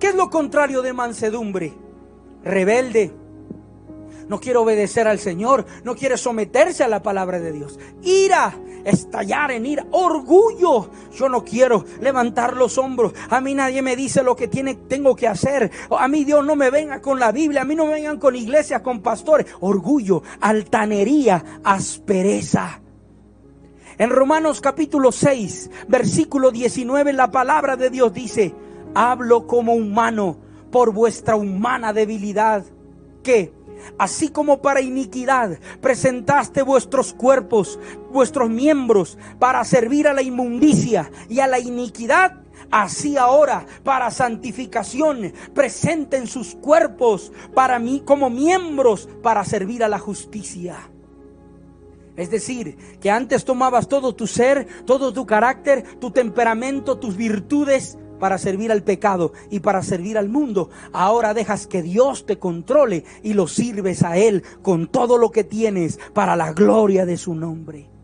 ¿Qué 0.00 0.08
es 0.08 0.14
lo 0.16 0.28
contrario 0.28 0.82
de 0.82 0.92
mansedumbre? 0.92 1.83
Rebelde, 2.44 3.12
no 4.28 4.40
quiere 4.40 4.58
obedecer 4.58 5.06
al 5.06 5.18
Señor, 5.18 5.66
no 5.84 5.94
quiere 5.94 6.16
someterse 6.16 6.82
a 6.82 6.88
la 6.88 7.02
palabra 7.02 7.40
de 7.40 7.52
Dios. 7.52 7.78
Ira, 8.02 8.54
estallar 8.84 9.50
en 9.50 9.66
ira, 9.66 9.86
orgullo. 9.90 10.90
Yo 11.14 11.28
no 11.28 11.44
quiero 11.44 11.84
levantar 12.00 12.56
los 12.56 12.78
hombros. 12.78 13.12
A 13.30 13.40
mí 13.40 13.54
nadie 13.54 13.82
me 13.82 13.96
dice 13.96 14.22
lo 14.22 14.36
que 14.36 14.48
tiene, 14.48 14.74
tengo 14.74 15.14
que 15.14 15.28
hacer. 15.28 15.70
A 15.90 16.08
mí 16.08 16.24
Dios 16.24 16.44
no 16.44 16.56
me 16.56 16.70
venga 16.70 17.00
con 17.00 17.18
la 17.18 17.32
Biblia, 17.32 17.62
a 17.62 17.64
mí 17.64 17.74
no 17.74 17.86
me 17.86 17.94
vengan 17.94 18.18
con 18.18 18.36
iglesias, 18.36 18.82
con 18.82 19.02
pastores. 19.02 19.46
Orgullo, 19.60 20.22
altanería, 20.40 21.60
aspereza. 21.62 22.80
En 23.96 24.10
Romanos 24.10 24.60
capítulo 24.60 25.12
6, 25.12 25.70
versículo 25.86 26.50
19, 26.50 27.12
la 27.12 27.30
palabra 27.30 27.76
de 27.76 27.90
Dios 27.90 28.12
dice, 28.12 28.52
hablo 28.94 29.46
como 29.46 29.74
humano 29.74 30.43
por 30.74 30.92
vuestra 30.92 31.36
humana 31.36 31.92
debilidad, 31.92 32.64
que, 33.22 33.52
así 33.96 34.30
como 34.30 34.60
para 34.60 34.80
iniquidad 34.80 35.60
presentaste 35.80 36.62
vuestros 36.62 37.14
cuerpos, 37.14 37.78
vuestros 38.12 38.50
miembros, 38.50 39.16
para 39.38 39.62
servir 39.62 40.08
a 40.08 40.12
la 40.12 40.22
inmundicia 40.22 41.12
y 41.28 41.38
a 41.38 41.46
la 41.46 41.60
iniquidad, 41.60 42.40
Así 42.70 43.16
ahora, 43.16 43.66
para 43.84 44.10
santificación, 44.10 45.32
presenten 45.54 46.26
sus 46.26 46.54
cuerpos 46.56 47.30
para 47.52 47.78
mí 47.78 48.02
como 48.04 48.30
miembros 48.30 49.08
para 49.22 49.44
servir 49.44 49.84
a 49.84 49.88
la 49.88 49.98
justicia. 49.98 50.76
Es 52.16 52.30
decir, 52.30 52.76
que 53.00 53.10
antes 53.10 53.44
tomabas 53.44 53.86
todo 53.86 54.14
tu 54.14 54.26
ser, 54.26 54.66
todo 54.86 55.12
tu 55.12 55.26
carácter, 55.26 55.84
tu 56.00 56.10
temperamento, 56.10 56.96
tus 56.96 57.16
virtudes 57.16 57.98
para 58.18 58.38
servir 58.38 58.72
al 58.72 58.82
pecado 58.82 59.32
y 59.50 59.60
para 59.60 59.82
servir 59.82 60.18
al 60.18 60.28
mundo. 60.28 60.70
Ahora 60.92 61.34
dejas 61.34 61.66
que 61.66 61.82
Dios 61.82 62.26
te 62.26 62.38
controle 62.38 63.04
y 63.22 63.34
lo 63.34 63.46
sirves 63.46 64.02
a 64.02 64.16
Él 64.16 64.42
con 64.62 64.86
todo 64.88 65.18
lo 65.18 65.30
que 65.30 65.44
tienes 65.44 65.98
para 66.12 66.36
la 66.36 66.52
gloria 66.52 67.06
de 67.06 67.16
su 67.16 67.34
nombre. 67.34 67.94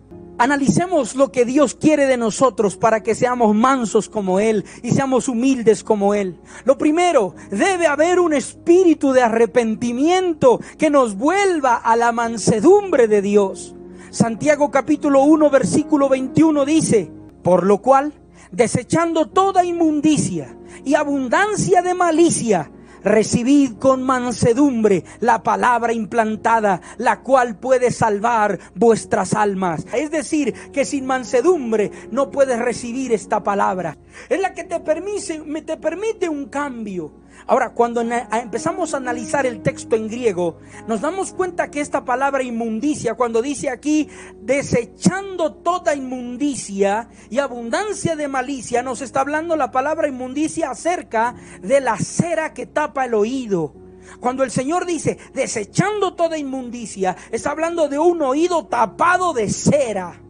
Analicemos 0.40 1.16
lo 1.16 1.30
que 1.30 1.44
Dios 1.44 1.74
quiere 1.74 2.06
de 2.06 2.16
nosotros 2.16 2.78
para 2.78 3.02
que 3.02 3.14
seamos 3.14 3.54
mansos 3.54 4.08
como 4.08 4.40
Él 4.40 4.64
y 4.82 4.92
seamos 4.92 5.28
humildes 5.28 5.84
como 5.84 6.14
Él. 6.14 6.40
Lo 6.64 6.78
primero, 6.78 7.34
debe 7.50 7.86
haber 7.86 8.18
un 8.18 8.32
espíritu 8.32 9.12
de 9.12 9.20
arrepentimiento 9.20 10.58
que 10.78 10.88
nos 10.88 11.14
vuelva 11.14 11.74
a 11.74 11.94
la 11.94 12.10
mansedumbre 12.12 13.06
de 13.06 13.20
Dios. 13.20 13.74
Santiago 14.08 14.70
capítulo 14.70 15.24
1 15.24 15.50
versículo 15.50 16.08
21 16.08 16.64
dice, 16.64 17.12
por 17.42 17.66
lo 17.66 17.82
cual, 17.82 18.14
desechando 18.52 19.28
toda 19.28 19.64
inmundicia 19.64 20.56
y 20.84 20.94
abundancia 20.94 21.82
de 21.82 21.94
malicia, 21.94 22.70
recibid 23.02 23.74
con 23.78 24.02
mansedumbre 24.02 25.04
la 25.20 25.42
palabra 25.42 25.92
implantada, 25.92 26.80
la 26.98 27.20
cual 27.20 27.58
puede 27.58 27.90
salvar 27.90 28.58
vuestras 28.74 29.34
almas. 29.34 29.86
Es 29.92 30.10
decir, 30.10 30.52
que 30.72 30.84
sin 30.84 31.06
mansedumbre 31.06 31.90
no 32.10 32.30
puedes 32.30 32.58
recibir 32.58 33.12
esta 33.12 33.42
palabra. 33.42 33.96
Es 34.28 34.40
la 34.40 34.54
que 34.54 34.64
te 34.64 34.80
permite, 34.80 35.40
te 35.62 35.76
permite 35.76 36.28
un 36.28 36.46
cambio. 36.46 37.19
Ahora, 37.46 37.70
cuando 37.70 38.00
empezamos 38.00 38.94
a 38.94 38.98
analizar 38.98 39.46
el 39.46 39.62
texto 39.62 39.96
en 39.96 40.08
griego, 40.08 40.58
nos 40.86 41.00
damos 41.00 41.32
cuenta 41.32 41.70
que 41.70 41.80
esta 41.80 42.04
palabra 42.04 42.42
inmundicia, 42.42 43.14
cuando 43.14 43.42
dice 43.42 43.70
aquí, 43.70 44.08
desechando 44.40 45.54
toda 45.54 45.94
inmundicia 45.94 47.08
y 47.28 47.38
abundancia 47.38 48.16
de 48.16 48.28
malicia, 48.28 48.82
nos 48.82 49.00
está 49.02 49.20
hablando 49.20 49.56
la 49.56 49.70
palabra 49.70 50.08
inmundicia 50.08 50.70
acerca 50.70 51.34
de 51.60 51.80
la 51.80 51.96
cera 51.96 52.54
que 52.54 52.66
tapa 52.66 53.06
el 53.06 53.14
oído. 53.14 53.74
Cuando 54.20 54.42
el 54.42 54.50
Señor 54.50 54.86
dice, 54.86 55.18
desechando 55.34 56.14
toda 56.14 56.36
inmundicia, 56.38 57.16
está 57.30 57.50
hablando 57.50 57.88
de 57.88 57.98
un 57.98 58.22
oído 58.22 58.66
tapado 58.66 59.32
de 59.32 59.48
cera 59.48 60.20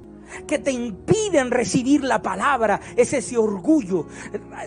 que 0.47 0.59
te 0.59 0.73
impiden 0.73 1.51
recibir 1.51 2.05
la 2.05 2.23
palabra, 2.23 2.81
es 2.97 3.13
ese 3.13 3.37
orgullo. 3.37 4.07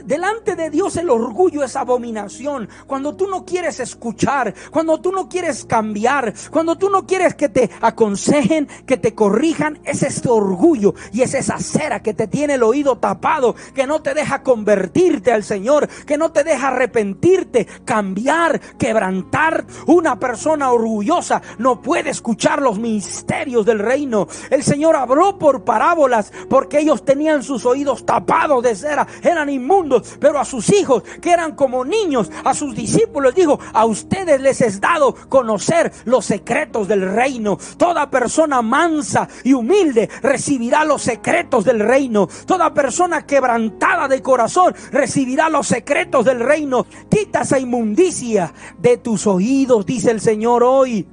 Delante 0.06 0.56
de 0.56 0.70
Dios 0.70 0.98
el 0.98 1.10
orgullo 1.10 1.64
es 1.64 1.76
abominación. 1.76 2.70
Cuando 2.88 3.16
tú 3.16 3.28
no 3.28 3.46
quieres 3.46 3.80
escuchar, 3.80 4.54
cuando 4.72 5.00
tú 5.02 5.12
no 5.12 5.30
quieres 5.30 5.66
cambiar, 5.66 6.34
cuando 6.52 6.78
tú 6.78 6.90
no 6.90 7.06
quieres 7.06 7.36
que 7.36 7.50
te 7.50 7.70
aconsejen, 7.82 8.68
que 8.86 8.98
te 8.98 9.14
corrijan, 9.14 9.80
es 9.84 10.04
este 10.04 10.30
orgullo 10.30 10.94
y 11.12 11.22
es 11.22 11.34
esa 11.34 11.58
cera 11.60 12.02
que 12.02 12.14
te 12.14 12.28
tiene 12.28 12.56
el 12.56 12.64
oído 12.64 12.98
tapado, 12.98 13.56
que 13.74 13.88
no 13.88 14.02
te 14.02 14.14
deja 14.14 14.44
convertirte 14.44 15.32
al 15.32 15.44
Señor, 15.44 15.88
que 16.06 16.18
no 16.18 16.32
te 16.32 16.44
deja 16.44 16.70
arrepentirte, 16.70 17.68
cambiar, 17.86 18.60
quebrantar. 18.78 19.66
Una 19.88 20.20
persona 20.20 20.72
orgullosa 20.72 21.42
no 21.58 21.82
puede 21.82 22.10
escuchar 22.10 22.62
los 22.62 22.80
misterios 22.80 23.66
del 23.66 23.80
reino. 23.80 24.28
El 24.50 24.64
Señor 24.64 24.96
habló 24.96 25.38
por 25.38 25.53
parábolas 25.62 26.32
porque 26.50 26.80
ellos 26.80 27.04
tenían 27.06 27.44
sus 27.44 27.66
oídos 27.66 28.06
tapados 28.06 28.64
de 28.64 28.76
cera, 28.76 29.08
eran 29.22 29.50
inmundos, 29.50 30.18
pero 30.20 30.40
a 30.40 30.46
sus 30.46 30.72
hijos 30.72 31.04
que 31.22 31.32
eran 31.32 31.56
como 31.56 31.86
niños, 31.86 32.32
a 32.44 32.54
sus 32.54 32.76
discípulos 32.76 33.36
dijo, 33.36 33.60
a 33.74 33.86
ustedes 33.86 34.42
les 34.42 34.62
es 34.62 34.80
dado 34.80 35.16
conocer 35.30 35.92
los 36.06 36.26
secretos 36.26 36.88
del 36.88 37.14
reino. 37.14 37.58
Toda 37.78 38.10
persona 38.10 38.62
mansa 38.62 39.28
y 39.44 39.54
humilde 39.54 40.10
recibirá 40.22 40.84
los 40.84 41.02
secretos 41.02 41.66
del 41.66 41.80
reino. 41.80 42.28
Toda 42.46 42.74
persona 42.74 43.26
quebrantada 43.26 44.08
de 44.08 44.22
corazón 44.22 44.74
recibirá 44.92 45.50
los 45.50 45.68
secretos 45.68 46.26
del 46.26 46.40
reino. 46.40 46.86
Quita 47.10 47.42
esa 47.42 47.60
inmundicia 47.60 48.54
de 48.80 48.98
tus 48.98 49.28
oídos, 49.28 49.86
dice 49.86 50.12
el 50.12 50.22
Señor 50.22 50.64
hoy. 50.64 51.08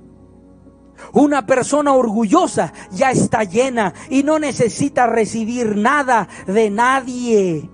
Una 1.12 1.46
persona 1.46 1.92
orgullosa 1.92 2.72
ya 2.90 3.10
está 3.10 3.44
llena 3.44 3.94
y 4.08 4.22
no 4.22 4.38
necesita 4.38 5.06
recibir 5.06 5.76
nada 5.76 6.28
de 6.46 6.70
nadie. 6.70 7.70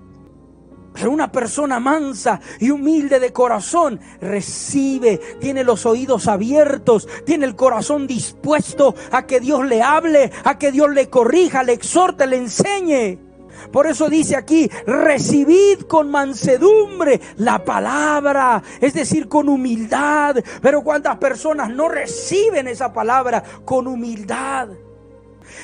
Pero 0.97 1.11
una 1.11 1.30
persona 1.30 1.78
mansa 1.78 2.40
y 2.59 2.71
humilde 2.71 3.21
de 3.21 3.30
corazón 3.30 4.00
recibe, 4.18 5.21
tiene 5.40 5.62
los 5.62 5.85
oídos 5.85 6.26
abiertos, 6.26 7.06
tiene 7.26 7.45
el 7.45 7.54
corazón 7.54 8.06
dispuesto 8.06 8.95
a 9.12 9.26
que 9.26 9.38
Dios 9.40 9.66
le 9.66 9.83
hable, 9.83 10.33
a 10.45 10.59
que 10.59 10.73
Dios 10.73 10.88
le 10.90 11.11
corrija, 11.11 11.62
le 11.62 11.75
exhorte, 11.75 12.26
le 12.26 12.38
enseñe. 12.38 13.25
Por 13.73 13.87
eso 13.87 14.09
dice 14.09 14.37
aquí, 14.37 14.71
recibid 14.87 15.83
con 15.83 16.11
mansedumbre 16.11 17.21
la 17.37 17.65
palabra, 17.65 18.63
es 18.81 18.95
decir, 18.95 19.29
con 19.29 19.49
humildad. 19.49 20.37
Pero 20.61 20.83
cuántas 20.83 21.17
personas 21.19 21.71
no 21.71 21.89
reciben 21.89 22.69
esa 22.69 22.93
palabra 22.93 23.43
con 23.65 23.87
humildad. 23.87 24.69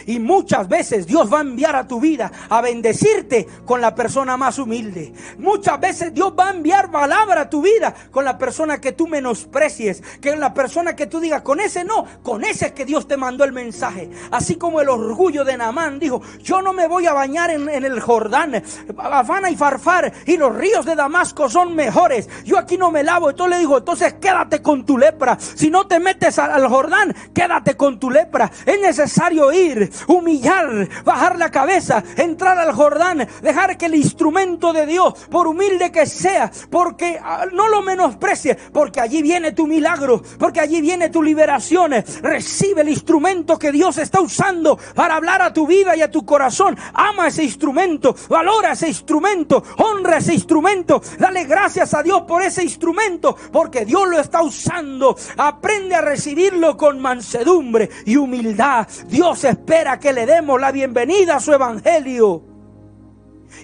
Y 0.06 0.18
muchas 0.18 0.68
veces 0.68 1.06
Dios 1.06 1.32
va 1.32 1.38
a 1.38 1.42
enviar 1.42 1.76
a 1.76 1.86
tu 1.86 2.00
vida 2.00 2.30
a 2.48 2.60
bendecirte 2.60 3.46
con 3.64 3.80
la 3.80 3.94
persona 3.94 4.36
más 4.36 4.58
humilde. 4.58 5.12
Muchas 5.38 5.80
veces 5.80 6.14
Dios 6.14 6.32
va 6.38 6.48
a 6.48 6.52
enviar 6.52 6.90
palabra 6.90 7.42
a 7.42 7.50
tu 7.50 7.62
vida 7.62 7.94
con 8.10 8.24
la 8.24 8.38
persona 8.38 8.80
que 8.80 8.92
tú 8.92 9.06
menosprecies, 9.06 10.02
que 10.20 10.36
la 10.36 10.54
persona 10.54 10.96
que 10.96 11.06
tú 11.06 11.20
digas, 11.20 11.42
con 11.42 11.60
ese 11.60 11.84
no, 11.84 12.04
con 12.22 12.44
ese 12.44 12.66
es 12.66 12.72
que 12.72 12.84
Dios 12.84 13.06
te 13.06 13.16
mandó 13.16 13.44
el 13.44 13.52
mensaje. 13.52 14.10
Así 14.30 14.56
como 14.56 14.80
el 14.80 14.88
orgullo 14.88 15.44
de 15.44 15.56
Namán 15.56 15.98
dijo, 15.98 16.22
yo 16.42 16.62
no 16.62 16.72
me 16.72 16.88
voy 16.88 17.06
a 17.06 17.12
bañar 17.12 17.50
en, 17.50 17.68
el 17.68 18.00
Jordán, 18.00 18.62
Habana 18.96 19.50
y 19.50 19.56
Farfar 19.56 20.12
y 20.26 20.36
los 20.36 20.54
ríos 20.54 20.84
de 20.84 20.94
Damasco 20.94 21.48
son 21.48 21.74
mejores. 21.74 22.28
Yo 22.44 22.58
aquí 22.58 22.76
no 22.76 22.90
me 22.90 23.02
lavo. 23.02 23.30
Entonces 23.30 23.56
le 23.56 23.60
digo, 23.60 23.78
entonces 23.78 24.14
quédate 24.14 24.62
con 24.62 24.84
tu 24.84 24.98
lepra. 24.98 25.38
Si 25.38 25.70
no 25.70 25.86
te 25.86 25.98
metes 25.98 26.38
al 26.38 26.68
Jordán, 26.68 27.14
quédate 27.34 27.76
con 27.76 27.98
tu 27.98 28.10
lepra. 28.10 28.50
Es 28.66 28.80
necesario 28.80 29.52
ir 29.52 29.81
humillar, 30.06 30.88
bajar 31.04 31.38
la 31.38 31.50
cabeza, 31.50 32.02
entrar 32.16 32.58
al 32.58 32.72
Jordán, 32.72 33.26
dejar 33.42 33.76
que 33.76 33.86
el 33.86 33.94
instrumento 33.94 34.72
de 34.72 34.86
Dios, 34.86 35.14
por 35.30 35.46
humilde 35.46 35.90
que 35.90 36.06
sea, 36.06 36.50
porque 36.70 37.18
ah, 37.22 37.46
no 37.52 37.68
lo 37.68 37.82
menosprecie, 37.82 38.56
porque 38.72 39.00
allí 39.00 39.22
viene 39.22 39.52
tu 39.52 39.66
milagro, 39.66 40.22
porque 40.38 40.60
allí 40.60 40.80
viene 40.80 41.08
tu 41.08 41.22
liberación. 41.22 41.92
Recibe 42.22 42.82
el 42.82 42.88
instrumento 42.88 43.58
que 43.58 43.72
Dios 43.72 43.98
está 43.98 44.20
usando 44.20 44.78
para 44.94 45.16
hablar 45.16 45.42
a 45.42 45.52
tu 45.52 45.66
vida 45.66 45.96
y 45.96 46.02
a 46.02 46.10
tu 46.10 46.24
corazón. 46.24 46.76
Ama 46.94 47.28
ese 47.28 47.44
instrumento, 47.44 48.14
valora 48.28 48.72
ese 48.72 48.88
instrumento, 48.88 49.62
honra 49.78 50.18
ese 50.18 50.34
instrumento. 50.34 51.02
Dale 51.18 51.44
gracias 51.44 51.94
a 51.94 52.02
Dios 52.02 52.22
por 52.22 52.42
ese 52.42 52.62
instrumento, 52.62 53.36
porque 53.52 53.84
Dios 53.84 54.08
lo 54.08 54.18
está 54.18 54.42
usando. 54.42 55.16
Aprende 55.36 55.94
a 55.94 56.00
recibirlo 56.00 56.76
con 56.76 57.00
mansedumbre 57.00 57.90
y 58.06 58.16
humildad. 58.16 58.86
Dios 59.08 59.44
espera 59.44 59.71
espera 59.72 59.98
que 59.98 60.12
le 60.12 60.26
demos 60.26 60.60
la 60.60 60.70
bienvenida 60.70 61.36
a 61.36 61.40
su 61.40 61.50
evangelio. 61.50 62.42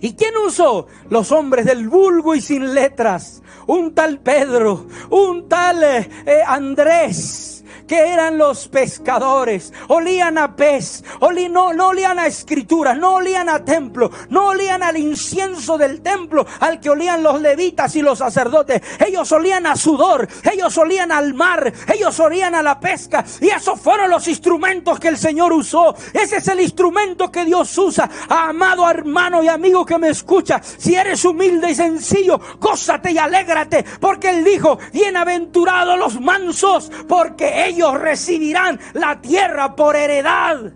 ¿Y 0.01 0.15
quién 0.15 0.35
usó? 0.39 0.87
Los 1.11 1.33
hombres 1.33 1.67
del 1.67 1.87
vulgo 1.87 2.35
y 2.35 2.41
sin 2.41 2.73
letras. 2.73 3.43
Un 3.67 3.95
tal 3.95 4.19
Pedro, 4.21 4.87
un 5.11 5.51
tal 5.51 5.85
eh, 5.85 6.09
eh, 6.25 6.41
Andrés 6.47 7.58
que 7.89 8.13
eran 8.13 8.39
los 8.39 8.69
pescadores. 8.69 9.73
Olían 9.89 10.39
a 10.39 10.55
pez, 10.55 11.03
no, 11.51 11.67
olían 11.89 12.19
a 12.19 12.27
escritura, 12.27 12.95
no 12.95 13.15
olían 13.15 13.49
a 13.49 13.65
templo, 13.65 14.11
no 14.29 14.49
olían 14.49 14.83
al 14.83 14.97
incienso 14.99 15.79
del 15.79 16.03
templo 16.03 16.47
al 16.61 16.79
que 16.79 16.91
olían 16.91 17.23
los 17.23 17.41
levitas 17.41 17.97
y 17.97 18.03
los 18.03 18.19
sacerdotes. 18.19 18.83
Ellos 19.05 19.33
olían 19.33 19.67
a 19.67 19.75
sudor, 19.75 20.29
ellos 20.53 20.77
olían 20.77 21.11
al 21.11 21.35
mar, 21.35 21.73
ellos 21.93 22.21
olían 22.21 22.55
a 22.55 22.63
la 22.63 22.79
pesca. 22.79 23.25
Y 23.41 23.49
esos 23.49 23.81
fueron 23.81 24.11
los 24.11 24.29
instrumentos 24.29 25.01
que 25.01 25.09
el 25.09 25.17
Señor 25.17 25.53
usó. 25.53 25.97
Ese 26.13 26.37
es 26.37 26.49
el 26.49 26.61
instrumento 26.61 27.33
que 27.33 27.47
Dios 27.47 27.77
usa. 27.79 28.09
Amado 28.29 28.89
hermano 28.89 29.43
y 29.43 29.49
amigo 29.49 29.87
que 29.87 29.97
me 29.97 30.11
escucha, 30.11 30.61
si 30.63 30.95
eres 30.95 31.25
humilde 31.25 31.71
y 31.71 31.75
sencillo, 31.75 32.39
gózate 32.61 33.13
y 33.13 33.19
alégrate, 33.19 33.85
porque 33.99 34.29
Él 34.29 34.45
dijo, 34.45 34.79
bienaventurados 34.93 35.99
los 35.99 36.21
mansos, 36.21 36.93
porque 37.09 37.67
ellos 37.67 37.78
ellos 37.79 37.95
recibirán 38.01 38.79
la 38.95 39.21
tierra 39.21 39.77
por 39.77 39.95
heredad. 39.95 40.73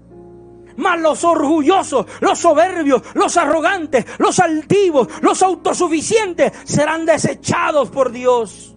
Mas 0.77 1.01
los 1.01 1.23
orgullosos, 1.25 2.07
los 2.21 2.39
soberbios, 2.39 3.03
los 3.15 3.37
arrogantes, 3.37 4.07
los 4.19 4.39
altivos, 4.39 5.09
los 5.21 5.43
autosuficientes 5.43 6.53
serán 6.65 7.05
desechados 7.05 7.91
por 7.91 8.11
Dios. 8.11 8.75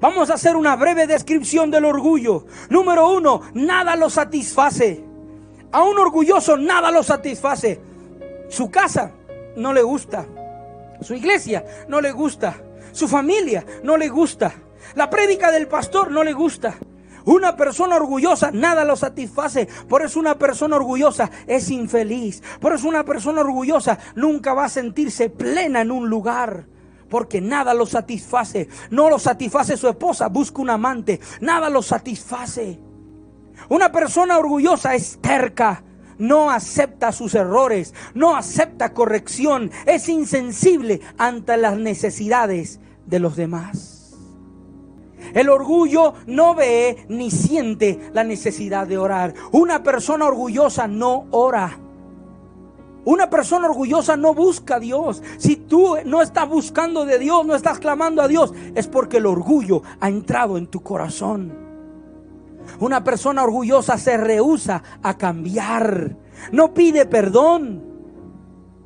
Vamos 0.00 0.30
a 0.30 0.34
hacer 0.34 0.56
una 0.56 0.74
breve 0.76 1.06
descripción 1.06 1.70
del 1.70 1.84
orgullo. 1.84 2.46
Número 2.70 3.08
uno, 3.10 3.42
nada 3.54 3.94
lo 3.94 4.08
satisface. 4.08 5.04
A 5.72 5.82
un 5.82 5.98
orgulloso 5.98 6.56
nada 6.56 6.90
lo 6.90 7.02
satisface. 7.02 7.80
Su 8.48 8.70
casa 8.70 9.12
no 9.56 9.72
le 9.72 9.82
gusta. 9.82 10.26
Su 11.00 11.14
iglesia 11.14 11.64
no 11.88 12.00
le 12.00 12.12
gusta. 12.12 12.56
Su 12.92 13.06
familia 13.06 13.64
no 13.82 13.96
le 13.96 14.08
gusta. 14.08 14.54
La 14.94 15.10
prédica 15.10 15.50
del 15.50 15.68
pastor 15.68 16.10
no 16.10 16.24
le 16.24 16.32
gusta. 16.32 16.76
Una 17.24 17.56
persona 17.56 17.96
orgullosa 17.96 18.50
nada 18.50 18.84
lo 18.84 18.96
satisface. 18.96 19.68
Por 19.88 20.02
eso 20.02 20.18
una 20.20 20.38
persona 20.38 20.76
orgullosa 20.76 21.30
es 21.46 21.70
infeliz. 21.70 22.42
Por 22.60 22.72
eso 22.72 22.88
una 22.88 23.04
persona 23.04 23.40
orgullosa 23.40 23.98
nunca 24.14 24.54
va 24.54 24.64
a 24.64 24.68
sentirse 24.68 25.30
plena 25.30 25.80
en 25.80 25.90
un 25.90 26.08
lugar. 26.08 26.66
Porque 27.08 27.40
nada 27.40 27.74
lo 27.74 27.86
satisface. 27.86 28.68
No 28.90 29.10
lo 29.10 29.18
satisface 29.18 29.76
su 29.76 29.88
esposa, 29.88 30.28
busca 30.28 30.62
un 30.62 30.70
amante. 30.70 31.20
Nada 31.40 31.68
lo 31.68 31.82
satisface. 31.82 32.80
Una 33.68 33.92
persona 33.92 34.38
orgullosa 34.38 34.94
es 34.94 35.18
terca. 35.20 35.84
no 36.18 36.50
acepta 36.50 37.10
sus 37.10 37.34
errores, 37.34 37.94
no 38.14 38.36
acepta 38.36 38.92
corrección, 38.94 39.72
es 39.86 40.08
insensible 40.08 41.00
ante 41.18 41.56
las 41.56 41.76
necesidades 41.76 42.78
de 43.06 43.18
los 43.18 43.34
demás. 43.34 43.91
El 45.34 45.48
orgullo 45.48 46.14
no 46.26 46.54
ve 46.54 47.06
ni 47.08 47.30
siente 47.30 48.10
la 48.12 48.24
necesidad 48.24 48.86
de 48.86 48.98
orar. 48.98 49.34
Una 49.52 49.82
persona 49.82 50.26
orgullosa 50.26 50.86
no 50.86 51.26
ora. 51.30 51.78
Una 53.04 53.28
persona 53.28 53.68
orgullosa 53.68 54.16
no 54.16 54.32
busca 54.32 54.76
a 54.76 54.80
Dios. 54.80 55.22
Si 55.38 55.56
tú 55.56 55.96
no 56.04 56.22
estás 56.22 56.48
buscando 56.48 57.04
de 57.04 57.18
Dios, 57.18 57.44
no 57.44 57.54
estás 57.54 57.78
clamando 57.78 58.22
a 58.22 58.28
Dios, 58.28 58.52
es 58.74 58.86
porque 58.86 59.16
el 59.16 59.26
orgullo 59.26 59.82
ha 60.00 60.08
entrado 60.08 60.56
en 60.56 60.68
tu 60.68 60.82
corazón. 60.82 61.52
Una 62.78 63.02
persona 63.02 63.42
orgullosa 63.42 63.98
se 63.98 64.16
rehúsa 64.16 64.82
a 65.02 65.18
cambiar. 65.18 66.16
No 66.52 66.72
pide 66.72 67.06
perdón. 67.06 67.82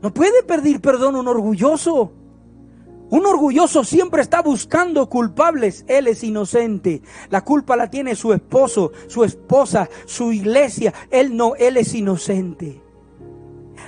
No 0.02 0.12
puede 0.14 0.42
pedir 0.42 0.80
perdón 0.80 1.16
un 1.16 1.28
orgulloso. 1.28 2.12
Un 3.08 3.24
orgulloso 3.24 3.84
siempre 3.84 4.22
está 4.22 4.42
buscando 4.42 5.08
culpables. 5.08 5.84
Él 5.86 6.08
es 6.08 6.24
inocente. 6.24 7.02
La 7.30 7.42
culpa 7.42 7.76
la 7.76 7.88
tiene 7.88 8.16
su 8.16 8.32
esposo, 8.32 8.90
su 9.06 9.22
esposa, 9.22 9.88
su 10.06 10.32
iglesia. 10.32 10.92
Él 11.10 11.36
no, 11.36 11.54
él 11.54 11.76
es 11.76 11.94
inocente. 11.94 12.82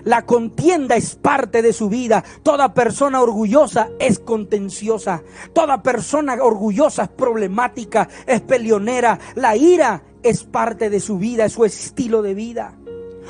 La 0.05 0.25
contienda 0.25 0.95
es 0.95 1.17
parte 1.17 1.63
de 1.63 1.73
su 1.73 1.89
vida. 1.89 2.23
Toda 2.45 2.75
persona 2.75 3.21
orgullosa 3.21 3.91
es 3.99 4.21
contenciosa. 4.21 5.23
Toda 5.53 5.83
persona 5.83 6.35
orgullosa 6.41 7.05
es 7.05 7.09
problemática, 7.09 8.09
es 8.27 8.41
peleonera. 8.41 9.19
La 9.35 9.57
ira 9.57 10.05
es 10.23 10.45
parte 10.45 10.91
de 10.91 11.01
su 11.01 11.19
vida, 11.19 11.45
es 11.45 11.53
su 11.55 11.65
estilo 11.65 12.23
de 12.23 12.35
vida. 12.35 12.79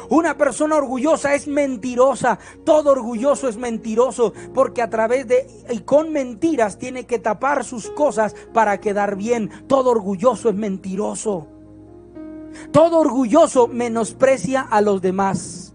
Una 0.09 0.37
persona 0.37 0.77
orgullosa 0.77 1.35
es 1.35 1.47
mentirosa. 1.47 2.39
Todo 2.65 2.93
orgulloso 2.93 3.49
es 3.49 3.57
mentiroso 3.57 4.33
porque 4.55 4.83
a 4.83 4.91
través 4.91 5.27
de 5.27 5.47
y 5.71 5.81
con 5.81 6.13
mentiras 6.13 6.79
tiene 6.79 7.07
que 7.07 7.19
tapar 7.19 7.65
sus 7.65 7.91
cosas 7.91 8.35
para 8.53 8.79
quedar 8.81 9.17
bien. 9.17 9.51
Todo 9.67 9.91
orgulloso 9.91 10.49
es 10.49 10.55
mentiroso. 10.55 11.49
Todo 12.73 12.99
orgulloso 12.99 13.69
menosprecia 13.69 14.63
a 14.63 14.81
los 14.81 15.03
demás. 15.03 15.75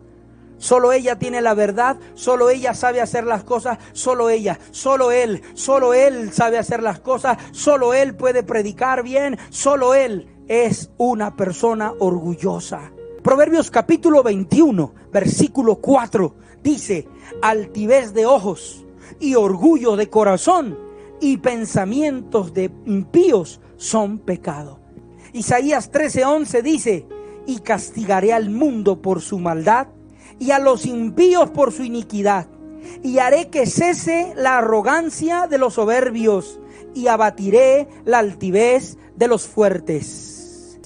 Solo 0.57 0.93
ella 0.93 1.19
tiene 1.19 1.41
la 1.41 1.55
verdad, 1.55 1.97
solo 2.13 2.49
ella 2.49 2.73
sabe 2.73 3.01
hacer 3.01 3.25
las 3.25 3.43
cosas, 3.43 3.79
solo 3.91 4.29
ella, 4.29 4.59
solo 4.71 5.11
él, 5.11 5.41
solo 5.55 5.93
él 5.93 6.31
sabe 6.31 6.57
hacer 6.57 6.81
las 6.81 7.01
cosas, 7.01 7.37
solo 7.51 7.93
él 7.93 8.15
puede 8.15 8.43
predicar 8.43 9.03
bien, 9.03 9.37
solo 9.49 9.93
él 9.93 10.29
es 10.47 10.89
una 10.97 11.35
persona 11.35 11.93
orgullosa. 11.99 12.92
Proverbios 13.23 13.71
capítulo 13.71 14.21
21, 14.21 14.93
versículo 15.13 15.77
4 15.77 16.35
dice, 16.61 17.07
altivez 17.41 18.13
de 18.13 18.25
ojos 18.25 18.85
y 19.17 19.35
orgullo 19.35 19.95
de 19.95 20.09
corazón 20.09 20.77
y 21.21 21.37
pensamientos 21.37 22.53
de 22.53 22.69
impíos 22.85 23.61
son 23.77 24.19
pecado. 24.19 24.81
Isaías 25.31 25.89
13:11 25.89 26.61
dice, 26.63 27.07
y 27.45 27.59
castigaré 27.59 28.33
al 28.33 28.49
mundo 28.49 29.01
por 29.01 29.21
su 29.21 29.39
maldad 29.39 29.87
y 30.37 30.51
a 30.51 30.59
los 30.59 30.85
impíos 30.85 31.49
por 31.49 31.71
su 31.71 31.83
iniquidad. 31.83 32.47
Y 33.03 33.19
haré 33.19 33.49
que 33.49 33.67
cese 33.67 34.33
la 34.35 34.57
arrogancia 34.57 35.47
de 35.47 35.59
los 35.59 35.75
soberbios 35.75 36.59
y 36.93 37.07
abatiré 37.07 37.87
la 38.03 38.19
altivez 38.19 38.97
de 39.15 39.29
los 39.29 39.47
fuertes. 39.47 40.43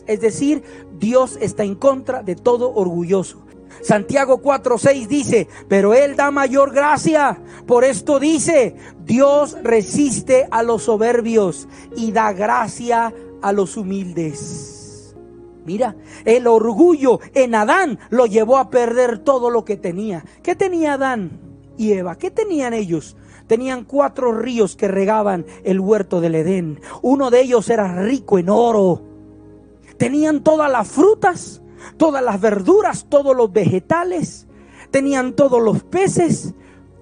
Es 0.07 0.21
decir, 0.21 0.63
Dios 0.99 1.37
está 1.41 1.63
en 1.63 1.75
contra 1.75 2.23
de 2.23 2.35
todo 2.35 2.73
orgulloso. 2.73 3.43
Santiago 3.81 4.41
4:6 4.41 5.07
dice, 5.07 5.47
pero 5.67 5.93
Él 5.93 6.15
da 6.15 6.31
mayor 6.31 6.73
gracia. 6.73 7.41
Por 7.65 7.83
esto 7.83 8.19
dice, 8.19 8.75
Dios 9.03 9.57
resiste 9.63 10.47
a 10.51 10.63
los 10.63 10.83
soberbios 10.83 11.67
y 11.95 12.11
da 12.11 12.33
gracia 12.33 13.13
a 13.41 13.51
los 13.51 13.77
humildes. 13.77 15.15
Mira, 15.65 15.97
el 16.23 16.47
orgullo 16.47 17.19
en 17.33 17.53
Adán 17.53 17.99
lo 18.09 18.25
llevó 18.25 18.57
a 18.57 18.69
perder 18.69 19.19
todo 19.19 19.49
lo 19.49 19.65
que 19.65 19.75
tenía. 19.75 20.23
¿Qué 20.41 20.55
tenía 20.55 20.93
Adán 20.93 21.41
y 21.77 21.91
Eva? 21.91 22.17
¿Qué 22.17 22.31
tenían 22.31 22.73
ellos? 22.73 23.17
Tenían 23.47 23.83
cuatro 23.83 24.31
ríos 24.31 24.75
que 24.75 24.87
regaban 24.87 25.45
el 25.65 25.79
huerto 25.79 26.21
del 26.21 26.35
Edén. 26.35 26.79
Uno 27.01 27.29
de 27.31 27.41
ellos 27.41 27.69
era 27.69 28.01
rico 28.01 28.39
en 28.39 28.49
oro. 28.49 29.06
Tenían 29.97 30.43
todas 30.43 30.71
las 30.71 30.87
frutas, 30.87 31.61
todas 31.97 32.23
las 32.23 32.39
verduras, 32.39 33.05
todos 33.09 33.35
los 33.35 33.51
vegetales. 33.51 34.47
Tenían 34.91 35.33
todos 35.33 35.61
los 35.61 35.83
peces. 35.83 36.53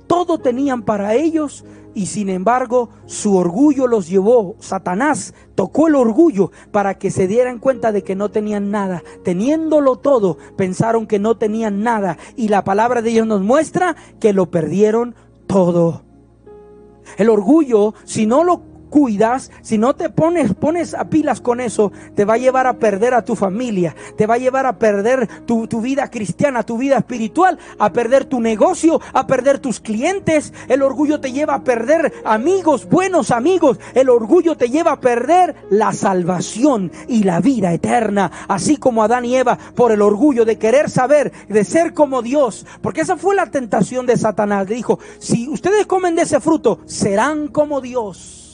Todo 0.08 0.38
tenían 0.38 0.84
para 0.84 1.16
ellos 1.16 1.66
y 1.96 2.08
sin 2.08 2.30
embargo 2.30 2.90
su 3.08 3.36
orgullo 3.36 3.88
los 3.88 4.08
llevó. 4.08 4.56
Satanás 4.60 5.34
tocó 5.56 5.88
el 5.88 5.96
orgullo 5.96 6.52
para 6.72 7.00
que 7.00 7.10
se 7.10 7.26
dieran 7.26 7.58
cuenta 7.58 7.92
de 7.92 8.04
que 8.04 8.16
no 8.16 8.30
tenían 8.30 8.70
nada. 8.70 9.02
Teniéndolo 9.24 9.96
todo, 9.96 10.38
pensaron 10.58 11.08
que 11.08 11.18
no 11.18 11.38
tenían 11.38 11.82
nada. 11.82 12.18
Y 12.36 12.50
la 12.50 12.64
palabra 12.64 13.02
de 13.02 13.10
Dios 13.10 13.26
nos 13.26 13.42
muestra 13.42 13.96
que 14.20 14.34
lo 14.34 14.52
perdieron 14.52 15.16
todo. 15.48 16.04
El 17.18 17.30
orgullo, 17.30 17.94
si 18.04 18.26
no 18.26 18.44
lo 18.44 18.62
cuidas, 18.96 19.52
si 19.62 19.78
no 19.78 19.94
te 19.94 20.10
pones, 20.10 20.54
pones 20.54 20.94
a 20.94 21.10
pilas 21.10 21.42
con 21.42 21.60
eso, 21.60 21.92
te 22.16 22.24
va 22.24 22.36
a 22.36 22.38
llevar 22.38 22.66
a 22.66 22.76
perder 22.76 23.14
a 23.14 23.26
tu 23.26 23.36
familia, 23.36 23.94
te 24.16 24.26
va 24.26 24.36
a 24.36 24.38
llevar 24.38 24.66
a 24.66 24.80
perder 24.80 25.28
tu, 25.46 25.68
tu 25.68 25.82
vida 25.82 26.10
cristiana, 26.10 26.64
tu 26.64 26.78
vida 26.78 27.00
espiritual, 27.00 27.60
a 27.78 27.92
perder 27.92 28.24
tu 28.24 28.40
negocio, 28.40 29.02
a 29.12 29.28
perder 29.28 29.60
tus 29.60 29.82
clientes. 29.82 30.54
El 30.70 30.82
orgullo 30.82 31.20
te 31.20 31.34
lleva 31.34 31.56
a 31.56 31.64
perder 31.66 32.14
amigos, 32.24 32.88
buenos 32.88 33.32
amigos. 33.32 33.82
El 33.96 34.10
orgullo 34.10 34.56
te 34.56 34.70
lleva 34.70 34.94
a 34.94 35.02
perder 35.02 35.58
la 35.70 35.92
salvación 35.92 36.90
y 37.10 37.24
la 37.24 37.42
vida 37.42 37.74
eterna. 37.74 38.32
Así 38.48 38.78
como 38.78 39.04
Adán 39.04 39.26
y 39.26 39.36
Eva 39.36 39.58
por 39.76 39.92
el 39.92 40.02
orgullo 40.02 40.46
de 40.46 40.58
querer 40.58 40.90
saber, 40.90 41.34
de 41.50 41.66
ser 41.66 41.94
como 41.94 42.22
Dios. 42.22 42.66
Porque 42.82 43.02
esa 43.02 43.18
fue 43.18 43.36
la 43.36 43.48
tentación 43.48 44.06
de 44.06 44.16
Satanás. 44.16 44.70
Le 44.70 44.76
dijo, 44.76 45.00
si 45.20 45.50
ustedes 45.50 45.86
comen 45.86 46.16
de 46.16 46.22
ese 46.22 46.40
fruto, 46.40 46.80
serán 46.86 47.50
como 47.50 47.82
Dios. 47.82 48.45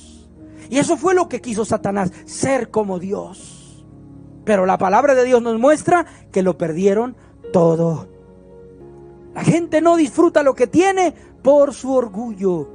Y 0.72 0.80
eso 0.80 0.96
fue 0.96 1.14
lo 1.14 1.28
que 1.28 1.42
quiso 1.42 1.66
Satanás, 1.66 2.14
ser 2.24 2.72
como 2.72 2.98
Dios. 2.98 3.86
Pero 4.46 4.66
la 4.66 4.78
palabra 4.78 5.16
de 5.16 5.26
Dios 5.26 5.42
nos 5.42 5.60
muestra 5.60 6.06
que 6.32 6.42
lo 6.42 6.58
perdieron 6.58 7.18
todo. 7.52 8.08
La 9.36 9.44
gente 9.44 9.82
no 9.82 9.98
disfruta 9.98 10.44
lo 10.44 10.56
que 10.56 10.68
tiene 10.68 11.14
por 11.44 11.74
su 11.74 11.94
orgullo. 11.94 12.70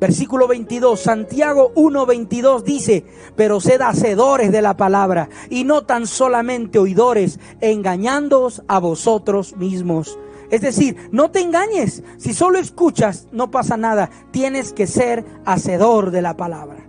Versículo 0.00 0.48
22, 0.48 0.98
Santiago 0.98 1.72
1:22 1.74 2.62
dice, 2.62 3.04
pero 3.36 3.60
sed 3.60 3.82
hacedores 3.82 4.50
de 4.50 4.62
la 4.62 4.78
palabra 4.78 5.28
y 5.50 5.64
no 5.64 5.82
tan 5.84 6.06
solamente 6.06 6.78
oidores, 6.78 7.38
engañándoos 7.60 8.62
a 8.66 8.78
vosotros 8.78 9.56
mismos. 9.58 10.18
Es 10.50 10.60
decir, 10.60 11.08
no 11.12 11.30
te 11.30 11.40
engañes. 11.40 12.02
Si 12.18 12.32
solo 12.32 12.58
escuchas, 12.58 13.28
no 13.32 13.50
pasa 13.50 13.76
nada. 13.76 14.10
Tienes 14.30 14.72
que 14.72 14.86
ser 14.86 15.24
hacedor 15.44 16.10
de 16.10 16.22
la 16.22 16.36
palabra. 16.36 16.86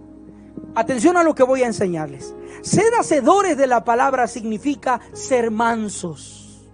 Atención 0.75 1.17
a 1.17 1.23
lo 1.23 1.33
que 1.33 1.43
voy 1.43 1.63
a 1.63 1.67
enseñarles. 1.67 2.35
Ser 2.61 2.93
hacedores 2.99 3.57
de 3.57 3.67
la 3.67 3.83
palabra 3.83 4.27
significa 4.27 4.99
ser 5.13 5.49
mansos. 5.49 6.69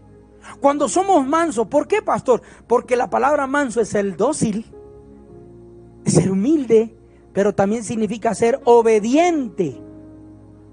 Cuando 0.59 0.89
somos 0.89 1.25
mansos, 1.25 1.67
¿por 1.67 1.87
qué, 1.87 2.01
pastor? 2.01 2.41
Porque 2.67 2.95
la 2.95 3.09
palabra 3.09 3.47
manso 3.47 3.81
es 3.81 3.95
el 3.95 4.15
dócil, 4.17 4.65
es 6.05 6.13
ser 6.13 6.31
humilde, 6.31 6.97
pero 7.33 7.53
también 7.55 7.83
significa 7.83 8.35
ser 8.35 8.61
obediente. 8.65 9.81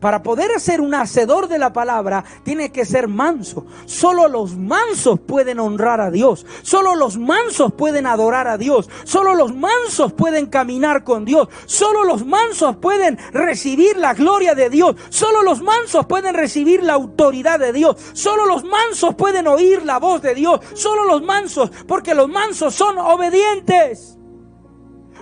Para 0.01 0.23
poder 0.23 0.59
ser 0.61 0.81
un 0.81 0.95
hacedor 0.95 1.47
de 1.49 1.59
la 1.59 1.73
palabra, 1.73 2.25
tiene 2.43 2.73
que 2.73 2.85
ser 2.87 3.07
manso. 3.07 3.67
Solo 3.85 4.29
los 4.29 4.57
mansos 4.57 5.21
pueden 5.21 5.61
honrar 5.61 6.01
a 6.01 6.11
Dios. 6.11 6.47
Solo 6.63 6.97
los 6.97 7.19
mansos 7.19 7.73
pueden 7.75 8.07
adorar 8.07 8.49
a 8.49 8.57
Dios. 8.57 8.89
Solo 9.05 9.35
los 9.35 9.55
mansos 9.55 10.13
pueden 10.15 10.47
caminar 10.47 11.05
con 11.05 11.25
Dios. 11.25 11.49
Solo 11.67 12.05
los 12.05 12.25
mansos 12.25 12.77
pueden 12.77 13.19
recibir 13.33 13.97
la 13.99 14.15
gloria 14.15 14.55
de 14.55 14.71
Dios. 14.71 14.97
Solo 15.11 15.43
los 15.43 15.61
mansos 15.61 16.07
pueden 16.07 16.35
recibir 16.35 16.83
la 16.83 16.95
autoridad 16.95 17.59
de 17.59 17.73
Dios. 17.73 17.97
Solo 18.15 18.47
los 18.47 18.65
mansos 18.65 19.15
pueden 19.15 19.47
oír 19.47 19.83
la 19.85 19.99
voz 19.99 20.23
de 20.23 20.35
Dios. 20.35 20.61
Solo 20.75 21.05
los 21.05 21.23
mansos, 21.23 21.71
porque 21.87 22.15
los 22.15 22.29
mansos 22.29 22.75
son 22.75 22.97
obedientes 22.99 24.20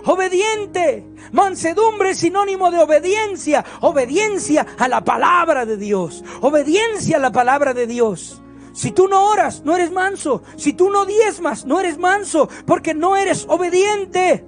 obediente. 0.05 1.05
Mansedumbre 1.31 2.11
es 2.11 2.19
sinónimo 2.19 2.71
de 2.71 2.79
obediencia. 2.79 3.65
Obediencia 3.81 4.65
a 4.77 4.87
la 4.87 5.03
palabra 5.03 5.65
de 5.65 5.77
Dios. 5.77 6.23
Obediencia 6.41 7.17
a 7.17 7.19
la 7.19 7.31
palabra 7.31 7.73
de 7.73 7.87
Dios. 7.87 8.41
Si 8.73 8.91
tú 8.91 9.07
no 9.07 9.29
oras, 9.29 9.63
no 9.65 9.75
eres 9.75 9.91
manso. 9.91 10.43
Si 10.55 10.73
tú 10.73 10.89
no 10.89 11.05
diezmas, 11.05 11.65
no 11.65 11.79
eres 11.79 11.97
manso, 11.97 12.49
porque 12.65 12.93
no 12.93 13.17
eres 13.17 13.45
obediente. 13.49 14.45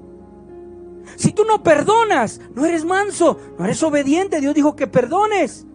Si 1.15 1.33
tú 1.33 1.43
no 1.43 1.63
perdonas, 1.63 2.39
no 2.55 2.65
eres 2.65 2.85
manso, 2.85 3.37
no 3.57 3.65
eres 3.65 3.83
obediente. 3.83 4.39
Dios 4.39 4.55
dijo 4.55 4.75
que 4.75 4.87
perdones. 4.87 5.65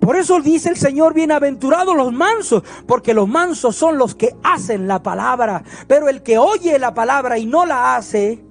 Por 0.00 0.16
eso 0.16 0.40
dice 0.40 0.68
el 0.68 0.76
Señor, 0.76 1.14
bienaventurados 1.14 1.96
los 1.96 2.12
mansos, 2.12 2.62
porque 2.86 3.14
los 3.14 3.28
mansos 3.28 3.76
son 3.76 3.98
los 3.98 4.14
que 4.14 4.34
hacen 4.42 4.88
la 4.88 5.02
palabra. 5.02 5.62
Pero 5.86 6.08
el 6.08 6.22
que 6.22 6.38
oye 6.38 6.78
la 6.78 6.94
palabra 6.94 7.38
y 7.38 7.46
no 7.46 7.66
la 7.66 7.96
hace, 7.96 8.44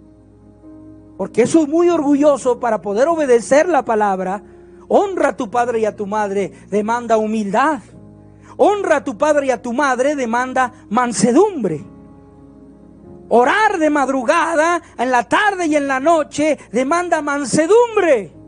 porque 1.18 1.44
eso 1.44 1.62
es 1.62 1.68
muy 1.68 1.90
orgulloso 1.90 2.60
para 2.60 2.82
poder 2.82 3.08
obedecer 3.08 3.70
la 3.70 3.86
palabra, 3.86 4.44
honra 4.88 5.30
a 5.30 5.38
tu 5.38 5.52
padre 5.52 5.80
y 5.80 5.86
a 5.86 5.96
tu 5.96 6.08
madre, 6.08 6.52
demanda 6.70 7.18
humildad. 7.18 7.80
Honra 8.58 8.98
a 8.98 9.04
tu 9.04 9.18
padre 9.18 9.48
y 9.48 9.52
a 9.52 9.62
tu 9.62 9.74
madre, 9.74 10.16
demanda 10.16 10.74
mansedumbre. 10.90 11.84
Orar 13.30 13.78
de 13.78 13.90
madrugada, 13.90 14.82
en 14.98 15.10
la 15.10 15.24
tarde 15.24 15.68
y 15.68 15.76
en 15.76 15.88
la 15.88 16.00
noche, 16.00 16.58
demanda 16.72 17.22
mansedumbre. 17.22 18.41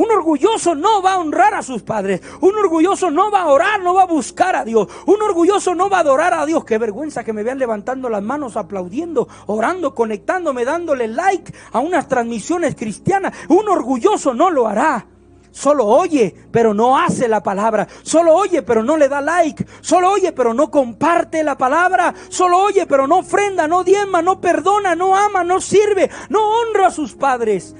Un 0.00 0.10
orgulloso 0.10 0.74
no 0.74 1.02
va 1.02 1.12
a 1.12 1.18
honrar 1.18 1.52
a 1.52 1.62
sus 1.62 1.82
padres. 1.82 2.22
Un 2.40 2.56
orgulloso 2.56 3.10
no 3.10 3.30
va 3.30 3.42
a 3.42 3.48
orar, 3.48 3.82
no 3.82 3.92
va 3.92 4.04
a 4.04 4.06
buscar 4.06 4.56
a 4.56 4.64
Dios. 4.64 4.88
Un 5.04 5.20
orgulloso 5.20 5.74
no 5.74 5.90
va 5.90 5.98
a 5.98 6.00
adorar 6.00 6.32
a 6.32 6.46
Dios. 6.46 6.64
Qué 6.64 6.78
vergüenza 6.78 7.22
que 7.22 7.34
me 7.34 7.42
vean 7.42 7.58
levantando 7.58 8.08
las 8.08 8.22
manos, 8.22 8.56
aplaudiendo, 8.56 9.28
orando, 9.44 9.94
conectándome, 9.94 10.64
dándole 10.64 11.06
like 11.06 11.52
a 11.72 11.80
unas 11.80 12.08
transmisiones 12.08 12.76
cristianas. 12.76 13.34
Un 13.50 13.68
orgulloso 13.68 14.32
no 14.32 14.48
lo 14.48 14.66
hará. 14.66 15.06
Solo 15.50 15.84
oye, 15.84 16.34
pero 16.50 16.72
no 16.72 16.96
hace 16.96 17.28
la 17.28 17.42
palabra. 17.42 17.86
Solo 18.02 18.34
oye, 18.34 18.62
pero 18.62 18.82
no 18.82 18.96
le 18.96 19.06
da 19.06 19.20
like. 19.20 19.66
Solo 19.82 20.12
oye, 20.12 20.32
pero 20.32 20.54
no 20.54 20.70
comparte 20.70 21.44
la 21.44 21.58
palabra. 21.58 22.14
Solo 22.30 22.56
oye, 22.56 22.86
pero 22.86 23.06
no 23.06 23.18
ofrenda, 23.18 23.68
no 23.68 23.84
diezma, 23.84 24.22
no 24.22 24.40
perdona, 24.40 24.94
no 24.94 25.14
ama, 25.14 25.44
no 25.44 25.60
sirve, 25.60 26.10
no 26.30 26.40
honra 26.40 26.86
a 26.86 26.90
sus 26.90 27.12
padres. 27.12 27.74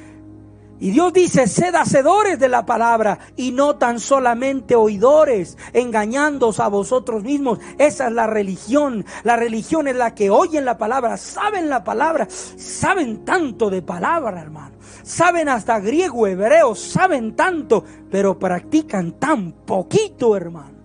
Y 0.80 0.92
Dios 0.92 1.12
dice, 1.12 1.46
sed 1.46 1.74
hacedores 1.74 2.38
de 2.38 2.48
la 2.48 2.64
palabra 2.64 3.18
y 3.36 3.52
no 3.52 3.76
tan 3.76 4.00
solamente 4.00 4.74
oidores, 4.74 5.58
engañándoos 5.74 6.58
a 6.58 6.68
vosotros 6.68 7.22
mismos. 7.22 7.58
Esa 7.76 8.08
es 8.08 8.12
la 8.12 8.26
religión. 8.26 9.04
La 9.22 9.36
religión 9.36 9.88
es 9.88 9.96
la 9.96 10.14
que 10.14 10.30
oyen 10.30 10.64
la 10.64 10.78
palabra, 10.78 11.18
saben 11.18 11.68
la 11.68 11.84
palabra, 11.84 12.26
saben 12.30 13.26
tanto 13.26 13.68
de 13.68 13.82
palabra, 13.82 14.40
hermano. 14.40 14.76
Saben 15.02 15.50
hasta 15.50 15.80
griego, 15.80 16.26
hebreo, 16.26 16.74
saben 16.74 17.36
tanto, 17.36 17.84
pero 18.10 18.38
practican 18.38 19.12
tan 19.12 19.52
poquito, 19.52 20.34
hermano 20.34 20.79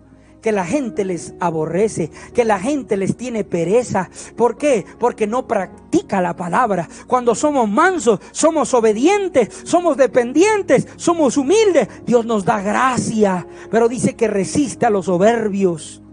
que 0.45 0.51
la 0.51 0.63
gente 0.63 1.03
les 1.05 1.33
aborrece, 1.39 2.11
que 2.35 2.45
la 2.45 2.59
gente 2.59 2.97
les 2.97 3.17
tiene 3.17 3.43
pereza. 3.43 4.11
¿Por 4.37 4.57
qué? 4.57 4.85
Porque 4.99 5.25
no 5.25 5.47
practica 5.47 6.21
la 6.21 6.35
palabra. 6.35 6.87
Cuando 7.07 7.33
somos 7.33 7.67
mansos, 7.67 8.19
somos 8.29 8.71
obedientes, 8.75 9.49
somos 9.63 9.97
dependientes, 9.97 10.87
somos 10.97 11.37
humildes, 11.37 11.87
Dios 12.05 12.27
nos 12.27 12.45
da 12.45 12.61
gracia, 12.61 13.47
pero 13.71 13.89
dice 13.89 14.15
que 14.15 14.27
resiste 14.27 14.85
a 14.85 14.91
los 14.91 15.05
soberbios. 15.05 16.03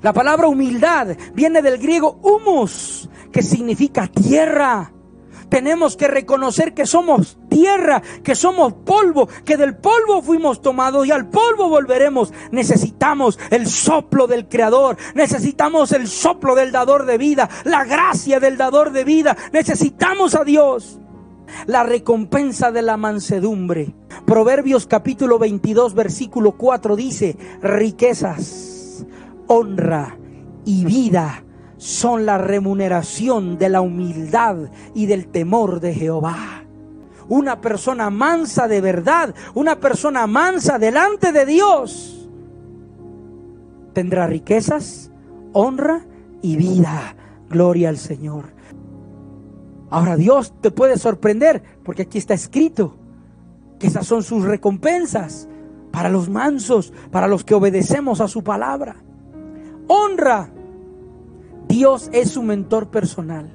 La 0.00 0.12
palabra 0.12 0.48
humildad 0.48 1.16
viene 1.32 1.62
del 1.62 1.78
griego 1.78 2.18
humus, 2.20 3.08
que 3.30 3.42
significa 3.42 4.08
tierra 4.08 4.92
tenemos 5.52 5.98
que 5.98 6.08
reconocer 6.08 6.72
que 6.72 6.86
somos 6.86 7.36
tierra, 7.50 8.00
que 8.24 8.34
somos 8.34 8.72
polvo, 8.72 9.28
que 9.44 9.58
del 9.58 9.76
polvo 9.76 10.22
fuimos 10.22 10.62
tomados 10.62 11.06
y 11.06 11.10
al 11.10 11.28
polvo 11.28 11.68
volveremos. 11.68 12.32
Necesitamos 12.52 13.38
el 13.50 13.66
soplo 13.66 14.26
del 14.26 14.48
Creador, 14.48 14.96
necesitamos 15.14 15.92
el 15.92 16.08
soplo 16.08 16.54
del 16.54 16.72
dador 16.72 17.04
de 17.04 17.18
vida, 17.18 17.50
la 17.64 17.84
gracia 17.84 18.40
del 18.40 18.56
dador 18.56 18.92
de 18.92 19.04
vida, 19.04 19.36
necesitamos 19.52 20.34
a 20.34 20.44
Dios. 20.44 20.98
La 21.66 21.82
recompensa 21.82 22.72
de 22.72 22.80
la 22.80 22.96
mansedumbre. 22.96 23.94
Proverbios 24.24 24.86
capítulo 24.86 25.38
22 25.38 25.92
versículo 25.92 26.52
4 26.52 26.96
dice, 26.96 27.36
riquezas, 27.60 29.04
honra 29.48 30.16
y 30.64 30.86
vida 30.86 31.44
son 31.82 32.26
la 32.26 32.38
remuneración 32.38 33.58
de 33.58 33.68
la 33.68 33.80
humildad 33.80 34.70
y 34.94 35.06
del 35.06 35.26
temor 35.26 35.80
de 35.80 35.92
Jehová. 35.92 36.62
Una 37.28 37.60
persona 37.60 38.08
mansa 38.08 38.68
de 38.68 38.80
verdad, 38.80 39.34
una 39.54 39.80
persona 39.80 40.28
mansa 40.28 40.78
delante 40.78 41.32
de 41.32 41.44
Dios, 41.44 42.30
tendrá 43.94 44.28
riquezas, 44.28 45.10
honra 45.52 46.06
y 46.40 46.54
vida. 46.54 47.16
Gloria 47.50 47.88
al 47.88 47.98
Señor. 47.98 48.44
Ahora 49.90 50.14
Dios 50.14 50.54
te 50.60 50.70
puede 50.70 50.96
sorprender 50.98 51.64
porque 51.82 52.02
aquí 52.02 52.18
está 52.18 52.34
escrito 52.34 52.96
que 53.80 53.88
esas 53.88 54.06
son 54.06 54.22
sus 54.22 54.44
recompensas 54.44 55.48
para 55.90 56.08
los 56.08 56.28
mansos, 56.28 56.92
para 57.10 57.26
los 57.26 57.42
que 57.42 57.56
obedecemos 57.56 58.20
a 58.20 58.28
su 58.28 58.44
palabra. 58.44 58.94
Honra 59.88 60.48
Dios 61.72 62.10
es 62.12 62.32
su 62.32 62.42
mentor 62.42 62.88
personal. 62.88 63.50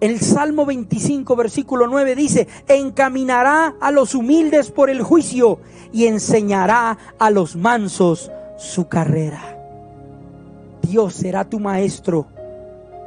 El 0.00 0.18
Salmo 0.20 0.64
25, 0.64 1.36
versículo 1.36 1.86
9 1.86 2.16
dice, 2.16 2.48
encaminará 2.66 3.74
a 3.82 3.90
los 3.90 4.14
humildes 4.14 4.70
por 4.70 4.88
el 4.88 5.02
juicio 5.02 5.60
y 5.92 6.06
enseñará 6.06 6.96
a 7.18 7.30
los 7.30 7.54
mansos 7.54 8.30
su 8.56 8.88
carrera. 8.88 9.58
Dios 10.80 11.12
será 11.12 11.44
tu 11.44 11.60
maestro, 11.60 12.28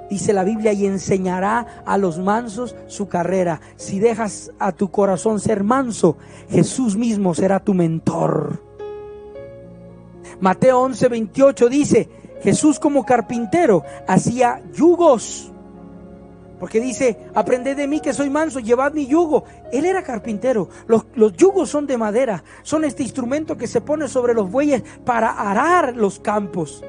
dice 0.07 0.33
la 0.33 0.43
Biblia, 0.43 0.71
y 0.71 0.85
enseñará 0.85 1.81
a 1.83 1.97
los 1.97 2.19
mansos 2.19 2.75
su 2.85 3.07
carrera. 3.07 3.59
Si 3.75 3.97
dejas 3.97 4.51
a 4.59 4.71
tu 4.71 4.91
corazón 4.91 5.39
ser 5.39 5.63
manso, 5.63 6.15
Jesús 6.47 6.95
mismo 6.95 7.33
será 7.33 7.59
tu 7.59 7.73
mentor. 7.73 8.61
Mateo 10.39 10.79
11, 10.81 11.07
28 11.07 11.69
dice, 11.69 12.09
Jesús 12.45 12.79
como 12.79 13.03
carpintero 13.03 13.84
hacía 14.08 14.62
yugos. 14.71 15.51
Porque 16.60 16.79
dice, 16.79 17.17
aprended 17.34 17.75
de 17.75 17.88
mí 17.88 17.99
que 17.99 18.13
soy 18.13 18.29
manso, 18.29 18.60
llevad 18.60 18.93
mi 18.93 19.08
yugo. 19.08 19.45
Él 19.73 19.84
era 19.84 20.03
carpintero. 20.03 20.69
Los, 20.86 21.05
los, 21.15 21.34
yugos 21.34 21.71
son 21.71 21.88
de 21.88 21.97
madera. 21.97 22.43
Son 22.62 22.86
este 22.86 23.01
instrumento 23.01 23.58
que 23.58 23.65
se 23.65 23.81
pone 23.81 24.08
sobre 24.08 24.36
los 24.36 24.51
bueyes 24.51 24.84
para 25.03 25.31
arar 25.31 25.95
los 25.95 26.19
campos. 26.19 26.84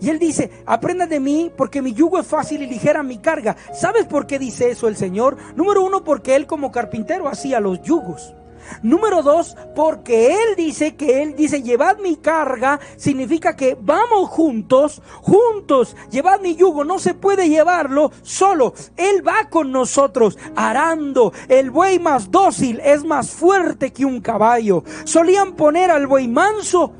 Y 0.00 0.10
él 0.10 0.18
dice, 0.18 0.50
aprenda 0.66 1.06
de 1.06 1.20
mí 1.20 1.52
porque 1.56 1.80
mi 1.80 1.94
yugo 1.94 2.18
es 2.18 2.26
fácil 2.26 2.60
y 2.62 2.66
ligera 2.66 3.04
mi 3.04 3.18
carga. 3.18 3.56
¿Sabes 3.72 4.06
por 4.06 4.26
qué 4.26 4.40
dice 4.40 4.68
eso 4.68 4.88
el 4.88 4.96
Señor? 4.96 5.36
Número 5.54 5.84
uno, 5.84 6.02
porque 6.02 6.34
él 6.34 6.48
como 6.48 6.72
carpintero 6.72 7.28
hacía 7.28 7.60
los 7.60 7.80
yugos. 7.82 8.34
Número 8.82 9.22
dos, 9.22 9.56
porque 9.74 10.32
Él 10.32 10.56
dice 10.56 10.96
que 10.96 11.22
Él 11.22 11.34
dice, 11.36 11.62
llevad 11.62 11.98
mi 11.98 12.16
carga, 12.16 12.80
significa 12.96 13.56
que 13.56 13.76
vamos 13.80 14.30
juntos, 14.30 15.02
juntos, 15.22 15.96
llevad 16.10 16.40
mi 16.40 16.56
yugo, 16.56 16.84
no 16.84 16.98
se 16.98 17.14
puede 17.14 17.48
llevarlo 17.48 18.10
solo, 18.22 18.74
Él 18.96 19.26
va 19.26 19.48
con 19.50 19.72
nosotros, 19.72 20.38
arando, 20.56 21.32
el 21.48 21.70
buey 21.70 21.98
más 21.98 22.30
dócil 22.30 22.80
es 22.84 23.04
más 23.04 23.30
fuerte 23.30 23.92
que 23.92 24.04
un 24.04 24.20
caballo. 24.20 24.84
Solían 25.04 25.54
poner 25.54 25.90
al 25.90 26.06
buey 26.06 26.28
manso 26.28 26.92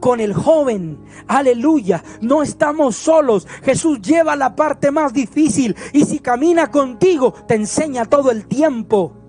con 0.00 0.20
el 0.20 0.34
joven. 0.34 0.98
Aleluya. 1.28 2.02
No 2.20 2.42
estamos 2.42 2.96
solos. 2.96 3.46
Jesús 3.62 4.02
lleva 4.02 4.36
la 4.36 4.56
parte 4.56 4.90
más 4.90 5.12
difícil 5.12 5.76
y 5.92 6.04
si 6.04 6.18
camina 6.18 6.70
contigo 6.70 7.32
te 7.46 7.54
enseña 7.54 8.04
todo 8.04 8.30
el 8.30 8.46
tiempo. 8.46 9.21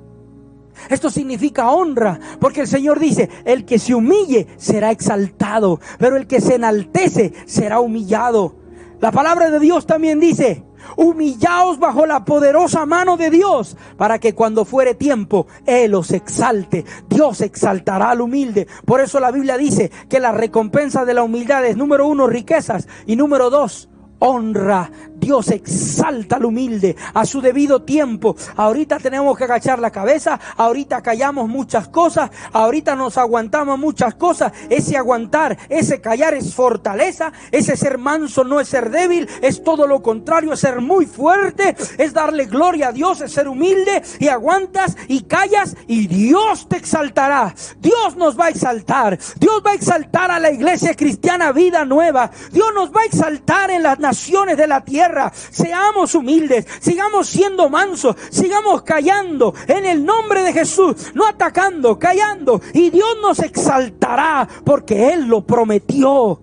Esto 0.90 1.10
significa 1.10 1.72
honra, 1.72 2.20
porque 2.40 2.62
el 2.62 2.68
Señor 2.68 3.00
dice, 3.00 3.30
el 3.46 3.66
que 3.66 3.80
se 3.80 3.96
humille 3.96 4.48
será 4.58 4.92
exaltado, 4.92 5.80
pero 6.00 6.18
el 6.18 6.28
que 6.28 6.42
se 6.42 6.56
enaltece 6.56 7.34
será 7.46 7.80
humillado. 7.80 8.56
La 9.00 9.12
palabra 9.12 9.50
de 9.50 9.60
Dios 9.60 9.86
también 9.86 10.20
dice, 10.20 10.64
humillaos 10.96 11.80
bajo 11.80 12.06
la 12.06 12.24
poderosa 12.24 12.86
mano 12.86 13.18
de 13.18 13.30
Dios, 13.30 13.76
para 13.98 14.20
que 14.20 14.34
cuando 14.34 14.66
fuere 14.66 14.96
tiempo, 14.96 15.48
Él 15.66 15.94
os 15.96 16.12
exalte. 16.12 16.86
Dios 17.10 17.42
exaltará 17.42 18.12
al 18.12 18.22
humilde. 18.22 18.68
Por 18.86 19.02
eso 19.02 19.20
la 19.20 19.32
Biblia 19.32 19.58
dice 19.58 19.92
que 20.10 20.20
la 20.20 20.32
recompensa 20.32 21.06
de 21.06 21.14
la 21.14 21.24
humildad 21.24 21.66
es 21.66 21.78
número 21.78 22.08
uno, 22.08 22.28
riquezas, 22.28 22.88
y 23.06 23.16
número 23.16 23.50
dos, 23.50 23.90
honra. 24.20 24.90
Dios 25.24 25.52
exalta 25.52 26.36
al 26.36 26.44
humilde 26.44 26.98
a 27.14 27.26
su 27.26 27.40
debido 27.40 27.84
tiempo. 27.84 28.36
Ahorita 28.58 29.00
tenemos 29.00 29.38
que 29.38 29.46
agachar 29.46 29.80
la 29.80 29.90
cabeza, 29.90 30.38
ahorita 30.58 31.02
callamos 31.02 31.48
muchas 31.48 31.88
cosas, 31.88 32.30
ahorita 32.52 32.98
nos 32.98 33.18
aguantamos 33.18 33.80
muchas 33.80 34.16
cosas. 34.16 34.52
Ese 34.70 34.98
aguantar, 34.98 35.58
ese 35.70 36.02
callar 36.02 36.34
es 36.34 36.54
fortaleza, 36.54 37.32
ese 37.52 37.78
ser 37.78 37.98
manso 37.98 38.44
no 38.44 38.60
es 38.60 38.68
ser 38.68 38.90
débil, 38.90 39.30
es 39.42 39.64
todo 39.64 39.88
lo 39.88 40.02
contrario, 40.02 40.52
es 40.52 40.60
ser 40.60 40.82
muy 40.82 41.06
fuerte, 41.06 41.78
es 41.98 42.12
darle 42.12 42.46
gloria 42.46 42.90
a 42.90 42.92
Dios, 42.92 43.22
es 43.22 43.32
ser 43.32 43.48
humilde 43.48 44.04
y 44.20 44.28
aguantas 44.28 44.98
y 45.08 45.22
callas 45.22 45.78
y 45.88 46.08
Dios 46.08 46.68
te 46.68 46.76
exaltará. 46.76 47.56
Dios 47.80 48.18
nos 48.18 48.38
va 48.38 48.48
a 48.48 48.50
exaltar. 48.50 49.18
Dios 49.40 49.64
va 49.66 49.72
a 49.72 49.76
exaltar 49.76 50.32
a 50.32 50.40
la 50.40 50.52
iglesia 50.52 50.96
cristiana 50.96 51.54
vida 51.54 51.86
nueva. 51.86 52.30
Dios 52.52 52.68
nos 52.76 52.92
va 52.92 53.02
a 53.02 53.06
exaltar 53.06 53.72
en 53.72 53.84
las 53.84 54.00
naciones 54.00 54.58
de 54.58 54.68
la 54.68 54.84
tierra 54.84 55.13
Seamos 55.52 56.16
humildes, 56.16 56.66
sigamos 56.80 57.28
siendo 57.28 57.70
mansos, 57.70 58.16
sigamos 58.30 58.84
callando 58.84 59.54
en 59.68 59.86
el 59.86 60.06
nombre 60.06 60.42
de 60.44 60.54
Jesús, 60.54 61.12
no 61.14 61.26
atacando, 61.26 61.98
callando. 62.00 62.62
Y 62.74 62.90
Dios 62.90 63.18
nos 63.22 63.40
exaltará 63.40 64.48
porque 64.64 65.14
Él 65.14 65.26
lo 65.26 65.46
prometió. 65.46 66.42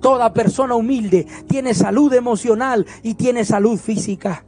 Toda 0.00 0.34
persona 0.34 0.74
humilde 0.74 1.26
tiene 1.48 1.72
salud 1.74 2.12
emocional 2.12 2.86
y 3.02 3.14
tiene 3.14 3.44
salud 3.44 3.78
física. 3.78 4.44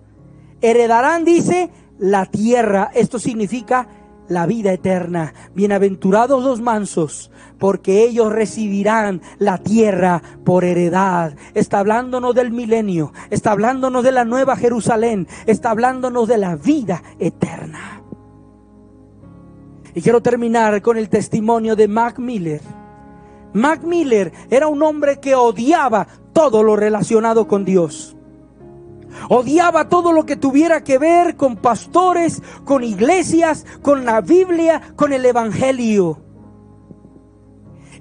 Heredarán, 0.60 1.24
dice, 1.24 1.70
la 1.98 2.26
tierra. 2.26 2.90
Esto 2.94 3.18
significa 3.18 3.88
la 4.28 4.46
vida 4.46 4.72
eterna. 4.72 5.34
Bienaventurados 5.54 6.42
los 6.44 6.60
mansos, 6.60 7.30
porque 7.58 8.04
ellos 8.04 8.32
recibirán 8.32 9.22
la 9.38 9.58
tierra 9.58 10.22
por 10.44 10.64
heredad. 10.64 11.34
Está 11.54 11.80
hablándonos 11.80 12.34
del 12.34 12.50
milenio, 12.50 13.12
está 13.30 13.52
hablándonos 13.52 14.04
de 14.04 14.12
la 14.12 14.24
nueva 14.24 14.56
Jerusalén, 14.56 15.28
está 15.46 15.70
hablándonos 15.70 16.28
de 16.28 16.38
la 16.38 16.56
vida 16.56 17.02
eterna. 17.18 18.02
Y 19.94 20.02
quiero 20.02 20.20
terminar 20.20 20.82
con 20.82 20.98
el 20.98 21.08
testimonio 21.08 21.74
de 21.74 21.88
Mac 21.88 22.18
Miller. 22.18 22.60
Mac 23.54 23.82
Miller 23.82 24.32
era 24.50 24.68
un 24.68 24.82
hombre 24.82 25.20
que 25.20 25.34
odiaba 25.34 26.06
todo 26.34 26.62
lo 26.62 26.76
relacionado 26.76 27.48
con 27.48 27.64
Dios. 27.64 28.15
Odiaba 29.29 29.88
todo 29.88 30.12
lo 30.12 30.26
que 30.26 30.37
tuviera 30.37 30.85
que 30.85 30.98
ver 30.98 31.37
con 31.37 31.57
pastores, 31.57 32.42
con 32.64 32.85
iglesias, 32.85 33.66
con 33.83 34.05
la 34.05 34.20
Biblia, 34.20 34.81
con 34.96 35.12
el 35.12 35.24
Evangelio. 35.24 36.20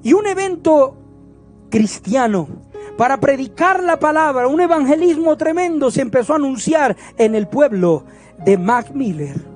Y 0.04 0.13
un 0.13 0.28
evento 0.28 0.97
cristiano 1.69 2.47
para 2.97 3.19
predicar 3.19 3.84
la 3.84 3.99
palabra, 3.99 4.47
un 4.47 4.62
evangelismo 4.62 5.36
tremendo 5.36 5.91
se 5.91 6.01
empezó 6.01 6.34
a 6.34 6.38
anunciar 6.38 6.95
en 7.17 7.36
el 7.36 7.47
pueblo 7.47 8.06
de 8.45 8.58
Mac 8.58 8.91
Miller. 8.93 9.55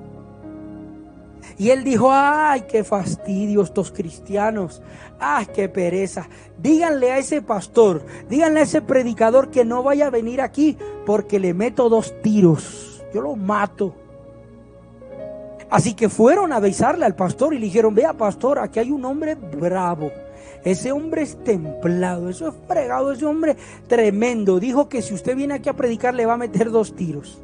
Y 1.60 1.68
él 1.68 1.84
dijo, 1.84 2.08
ay, 2.10 2.62
qué 2.62 2.84
fastidio 2.84 3.60
estos 3.60 3.92
cristianos, 3.92 4.80
ay, 5.18 5.44
qué 5.54 5.68
pereza. 5.68 6.26
Díganle 6.56 7.12
a 7.12 7.18
ese 7.18 7.42
pastor, 7.42 8.02
díganle 8.30 8.60
a 8.60 8.62
ese 8.62 8.80
predicador 8.80 9.50
que 9.50 9.62
no 9.62 9.82
vaya 9.82 10.06
a 10.06 10.10
venir 10.10 10.40
aquí 10.40 10.78
porque 11.04 11.38
le 11.38 11.52
meto 11.52 11.90
dos 11.90 12.14
tiros, 12.22 13.04
yo 13.12 13.20
lo 13.20 13.36
mato. 13.36 13.94
Así 15.68 15.92
que 15.92 16.08
fueron 16.08 16.54
a 16.54 16.56
avisarle 16.56 17.04
al 17.04 17.14
pastor 17.14 17.52
y 17.52 17.58
le 17.58 17.66
dijeron, 17.66 17.94
vea 17.94 18.14
pastor, 18.14 18.58
aquí 18.58 18.78
hay 18.78 18.90
un 18.90 19.04
hombre 19.04 19.34
bravo. 19.34 20.10
Ese 20.64 20.92
hombre 20.92 21.20
es 21.20 21.44
templado, 21.44 22.30
eso 22.30 22.48
es 22.48 22.54
fregado, 22.66 23.12
ese 23.12 23.26
hombre 23.26 23.58
tremendo. 23.86 24.60
Dijo 24.60 24.88
que 24.88 25.02
si 25.02 25.12
usted 25.12 25.36
viene 25.36 25.52
aquí 25.52 25.68
a 25.68 25.76
predicar 25.76 26.14
le 26.14 26.24
va 26.24 26.32
a 26.32 26.38
meter 26.38 26.70
dos 26.70 26.96
tiros. 26.96 27.42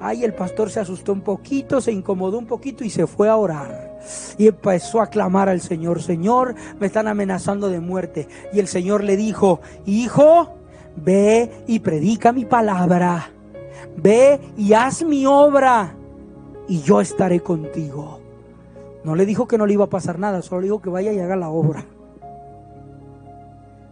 Ay, 0.00 0.24
el 0.24 0.32
pastor 0.32 0.70
se 0.70 0.80
asustó 0.80 1.12
un 1.12 1.22
poquito, 1.22 1.80
se 1.80 1.90
incomodó 1.92 2.38
un 2.38 2.46
poquito 2.46 2.84
y 2.84 2.90
se 2.90 3.06
fue 3.06 3.28
a 3.28 3.36
orar. 3.36 3.98
Y 4.38 4.46
empezó 4.46 5.00
a 5.00 5.08
clamar 5.08 5.48
al 5.48 5.60
Señor, 5.60 6.02
Señor, 6.02 6.54
me 6.78 6.86
están 6.86 7.08
amenazando 7.08 7.68
de 7.68 7.80
muerte. 7.80 8.28
Y 8.52 8.60
el 8.60 8.68
Señor 8.68 9.02
le 9.02 9.16
dijo, 9.16 9.60
hijo, 9.86 10.54
ve 10.96 11.50
y 11.66 11.80
predica 11.80 12.32
mi 12.32 12.44
palabra. 12.44 13.30
Ve 13.96 14.40
y 14.56 14.72
haz 14.72 15.02
mi 15.04 15.26
obra 15.26 15.94
y 16.68 16.80
yo 16.82 17.00
estaré 17.00 17.40
contigo. 17.40 18.20
No 19.02 19.16
le 19.16 19.26
dijo 19.26 19.48
que 19.48 19.58
no 19.58 19.66
le 19.66 19.72
iba 19.72 19.84
a 19.84 19.90
pasar 19.90 20.18
nada, 20.18 20.42
solo 20.42 20.60
le 20.60 20.66
dijo 20.66 20.82
que 20.82 20.90
vaya 20.90 21.12
y 21.12 21.18
haga 21.18 21.34
la 21.34 21.48
obra. 21.48 21.84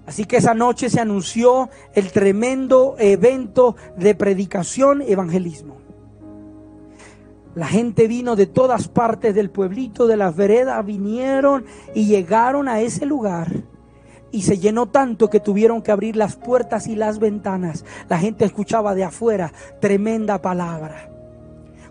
Así 0.06 0.24
que 0.24 0.36
esa 0.36 0.54
noche 0.54 0.88
se 0.88 1.00
anunció 1.00 1.68
el 1.94 2.12
tremendo 2.12 2.94
evento 2.98 3.74
de 3.96 4.14
predicación 4.14 5.02
evangelismo. 5.02 5.78
La 7.56 7.66
gente 7.66 8.06
vino 8.06 8.36
de 8.36 8.44
todas 8.44 8.86
partes 8.86 9.34
del 9.34 9.48
pueblito, 9.48 10.06
de 10.06 10.18
las 10.18 10.36
veredas, 10.36 10.84
vinieron 10.84 11.64
y 11.94 12.04
llegaron 12.04 12.68
a 12.68 12.82
ese 12.82 13.06
lugar. 13.06 13.50
Y 14.30 14.42
se 14.42 14.58
llenó 14.58 14.88
tanto 14.90 15.30
que 15.30 15.40
tuvieron 15.40 15.80
que 15.80 15.90
abrir 15.90 16.16
las 16.16 16.36
puertas 16.36 16.86
y 16.86 16.96
las 16.96 17.18
ventanas. 17.18 17.86
La 18.10 18.18
gente 18.18 18.44
escuchaba 18.44 18.94
de 18.94 19.04
afuera 19.04 19.54
tremenda 19.80 20.42
palabra. 20.42 21.10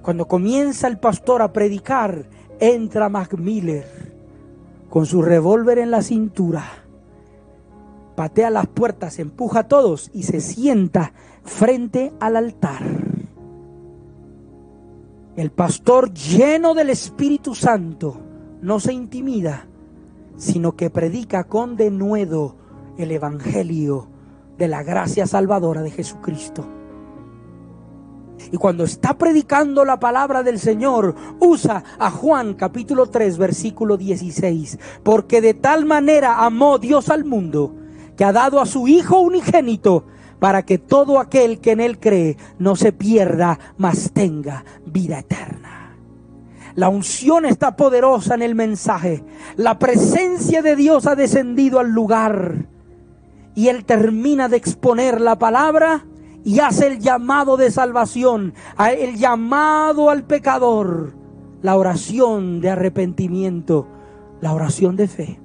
Cuando 0.04 0.28
comienza 0.28 0.88
el 0.88 1.00
pastor 1.00 1.42
a 1.42 1.52
predicar, 1.52 2.28
entra 2.60 3.10
Mac 3.10 3.34
Miller 3.34 3.88
con 4.88 5.08
su 5.08 5.24
revólver 5.24 5.80
en 5.80 5.90
la 5.90 6.04
cintura. 6.04 6.64
Patea 8.16 8.52
las 8.52 8.68
puertas, 8.68 9.18
empuja 9.18 9.62
a 9.62 9.68
todos 9.68 10.12
y 10.14 10.24
se 10.24 10.42
sienta 10.42 11.14
frente 11.44 12.14
al 12.20 12.36
altar. 12.36 13.15
El 15.36 15.52
pastor 15.52 16.14
lleno 16.14 16.74
del 16.74 16.90
Espíritu 16.90 17.56
Santo 17.56 18.16
no 18.62 18.80
se 18.80 18.94
intimida, 18.94 19.68
sino 20.38 20.78
que 20.78 20.90
predica 20.90 21.44
con 21.44 21.76
denuedo 21.76 22.56
el 22.98 23.12
Evangelio 23.12 24.08
de 24.58 24.70
la 24.70 24.82
gracia 24.84 25.28
salvadora 25.28 25.82
de 25.82 25.92
Jesucristo. 25.92 26.66
Y 28.50 28.56
cuando 28.56 28.86
está 28.86 29.18
predicando 29.18 29.84
la 29.84 30.00
palabra 30.00 30.42
del 30.42 30.58
Señor, 30.58 31.16
usa 31.42 31.84
a 32.00 32.12
Juan 32.12 32.54
capítulo 32.54 33.08
3 33.08 33.38
versículo 33.38 33.98
16, 33.98 34.80
porque 35.04 35.42
de 35.42 35.54
tal 35.54 35.84
manera 35.84 36.46
amó 36.46 36.78
Dios 36.78 37.10
al 37.10 37.26
mundo, 37.26 37.76
que 38.16 38.24
ha 38.24 38.32
dado 38.32 38.62
a 38.62 38.66
su 38.66 38.88
Hijo 38.88 39.20
unigénito, 39.20 40.06
para 40.40 40.64
que 40.64 40.78
todo 40.78 41.20
aquel 41.20 41.60
que 41.60 41.72
en 41.72 41.80
Él 41.80 42.00
cree 42.00 42.38
no 42.60 42.76
se 42.76 42.92
pierda, 42.92 43.60
mas 43.78 44.12
tenga 44.12 44.64
vida 44.86 45.20
eterna. 45.20 45.76
La 46.76 46.90
unción 46.90 47.46
está 47.46 47.78
poderosa 47.78 48.36
en 48.36 48.42
el 48.42 48.54
mensaje. 48.54 49.24
La 49.56 49.80
presencia 49.80 50.62
de 50.62 50.76
Dios 50.76 51.08
ha 51.08 51.16
descendido 51.16 51.80
al 51.80 51.92
lugar. 51.92 52.68
Y 53.56 53.70
Él 53.70 53.86
termina 53.86 54.50
de 54.50 54.58
exponer 54.58 55.22
la 55.22 55.40
palabra 55.40 56.06
y 56.44 56.60
hace 56.60 56.88
el 56.88 57.00
llamado 57.00 57.56
de 57.56 57.72
salvación, 57.72 58.54
el 58.78 59.16
llamado 59.16 60.10
al 60.10 60.26
pecador, 60.26 61.14
la 61.62 61.78
oración 61.78 62.60
de 62.60 62.70
arrepentimiento, 62.70 63.88
la 64.42 64.54
oración 64.54 64.98
de 64.98 65.08
fe. 65.08 65.40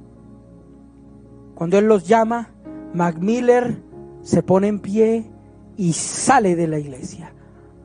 Cuando 1.54 1.78
Él 1.78 1.86
los 1.86 2.08
llama, 2.08 2.50
Macmiller 2.92 3.89
se 4.30 4.44
pone 4.44 4.68
en 4.68 4.78
pie 4.78 5.28
y 5.76 5.92
sale 5.92 6.54
de 6.54 6.68
la 6.68 6.78
iglesia. 6.78 7.34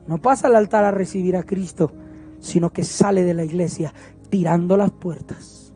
No 0.06 0.18
pasa 0.18 0.46
al 0.46 0.54
altar 0.54 0.84
a 0.84 0.92
recibir 0.92 1.36
a 1.36 1.42
Cristo, 1.42 1.90
sino 2.38 2.72
que 2.72 2.84
sale 2.84 3.24
de 3.24 3.34
la 3.34 3.42
iglesia 3.42 3.92
tirando 4.30 4.76
las 4.76 4.92
puertas. 4.92 5.72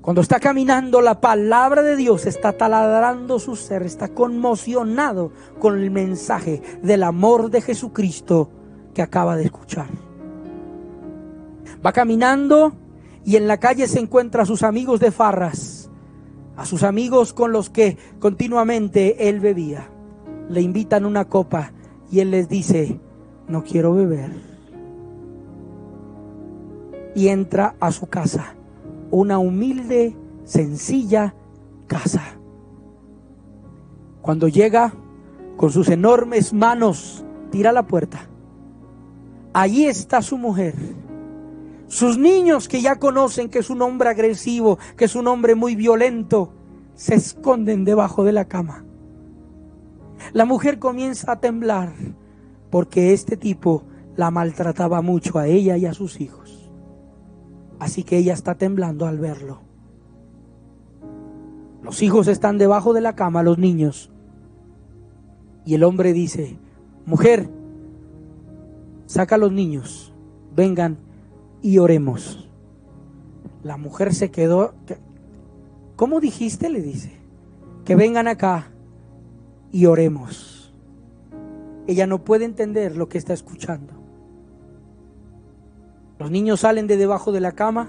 Cuando 0.00 0.22
está 0.22 0.40
caminando 0.40 1.00
la 1.00 1.20
palabra 1.20 1.82
de 1.82 1.94
Dios, 1.94 2.26
está 2.26 2.52
taladrando 2.52 3.38
su 3.38 3.54
ser, 3.54 3.84
está 3.84 4.08
conmocionado 4.08 5.30
con 5.60 5.78
el 5.78 5.92
mensaje 5.92 6.60
del 6.82 7.04
amor 7.04 7.48
de 7.48 7.60
Jesucristo 7.60 8.50
que 8.92 9.02
acaba 9.02 9.36
de 9.36 9.44
escuchar. 9.44 9.86
Va 11.86 11.92
caminando 11.92 12.72
y 13.24 13.36
en 13.36 13.46
la 13.46 13.58
calle 13.58 13.86
se 13.86 14.00
encuentra 14.00 14.42
a 14.42 14.46
sus 14.46 14.64
amigos 14.64 14.98
de 14.98 15.12
farras 15.12 15.71
a 16.62 16.64
sus 16.64 16.84
amigos 16.84 17.32
con 17.32 17.50
los 17.50 17.70
que 17.70 17.98
continuamente 18.20 19.28
él 19.28 19.40
bebía. 19.40 19.90
Le 20.48 20.60
invitan 20.60 21.04
una 21.04 21.24
copa 21.24 21.72
y 22.08 22.20
él 22.20 22.30
les 22.30 22.48
dice, 22.48 23.00
no 23.48 23.64
quiero 23.64 23.94
beber. 23.94 24.30
Y 27.16 27.26
entra 27.26 27.74
a 27.80 27.90
su 27.90 28.06
casa, 28.06 28.54
una 29.10 29.40
humilde, 29.40 30.16
sencilla 30.44 31.34
casa. 31.88 32.22
Cuando 34.20 34.46
llega, 34.46 34.94
con 35.56 35.72
sus 35.72 35.88
enormes 35.88 36.52
manos, 36.52 37.24
tira 37.50 37.72
la 37.72 37.88
puerta. 37.88 38.28
Allí 39.52 39.86
está 39.86 40.22
su 40.22 40.38
mujer 40.38 40.76
sus 41.92 42.16
niños 42.16 42.68
que 42.68 42.80
ya 42.80 42.98
conocen 42.98 43.50
que 43.50 43.58
es 43.58 43.68
un 43.68 43.82
hombre 43.82 44.08
agresivo, 44.08 44.78
que 44.96 45.04
es 45.04 45.14
un 45.14 45.26
hombre 45.26 45.54
muy 45.54 45.76
violento, 45.76 46.54
se 46.94 47.16
esconden 47.16 47.84
debajo 47.84 48.24
de 48.24 48.32
la 48.32 48.46
cama. 48.46 48.86
La 50.32 50.46
mujer 50.46 50.78
comienza 50.78 51.32
a 51.32 51.40
temblar 51.40 51.92
porque 52.70 53.12
este 53.12 53.36
tipo 53.36 53.84
la 54.16 54.30
maltrataba 54.30 55.02
mucho 55.02 55.38
a 55.38 55.48
ella 55.48 55.76
y 55.76 55.84
a 55.84 55.92
sus 55.92 56.18
hijos. 56.22 56.72
Así 57.78 58.04
que 58.04 58.16
ella 58.16 58.32
está 58.32 58.54
temblando 58.54 59.04
al 59.04 59.18
verlo. 59.18 59.60
Los 61.82 62.00
hijos 62.00 62.26
están 62.26 62.56
debajo 62.56 62.94
de 62.94 63.02
la 63.02 63.14
cama, 63.16 63.42
los 63.42 63.58
niños. 63.58 64.10
Y 65.66 65.74
el 65.74 65.84
hombre 65.84 66.14
dice, 66.14 66.56
mujer, 67.04 67.50
saca 69.04 69.34
a 69.34 69.38
los 69.38 69.52
niños, 69.52 70.14
vengan 70.56 71.11
y 71.62 71.78
oremos. 71.78 72.48
La 73.62 73.76
mujer 73.76 74.14
se 74.14 74.30
quedó. 74.30 74.74
¿Cómo 75.96 76.20
dijiste? 76.20 76.68
Le 76.68 76.82
dice. 76.82 77.12
Que 77.84 77.96
vengan 77.96 78.28
acá 78.28 78.70
y 79.70 79.86
oremos. 79.86 80.72
Ella 81.86 82.06
no 82.06 82.24
puede 82.24 82.44
entender 82.44 82.96
lo 82.96 83.08
que 83.08 83.18
está 83.18 83.32
escuchando. 83.32 83.94
Los 86.18 86.30
niños 86.30 86.60
salen 86.60 86.86
de 86.86 86.96
debajo 86.96 87.32
de 87.32 87.40
la 87.40 87.52
cama, 87.52 87.88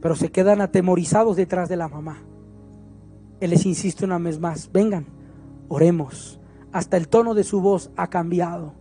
pero 0.00 0.14
se 0.14 0.30
quedan 0.30 0.62
atemorizados 0.62 1.36
detrás 1.36 1.68
de 1.68 1.76
la 1.76 1.88
mamá. 1.88 2.22
Él 3.40 3.50
les 3.50 3.66
insiste 3.66 4.04
una 4.04 4.18
vez 4.18 4.38
más, 4.38 4.70
vengan, 4.72 5.06
oremos. 5.68 6.40
Hasta 6.72 6.96
el 6.96 7.08
tono 7.08 7.34
de 7.34 7.44
su 7.44 7.60
voz 7.60 7.90
ha 7.96 8.08
cambiado. 8.08 8.79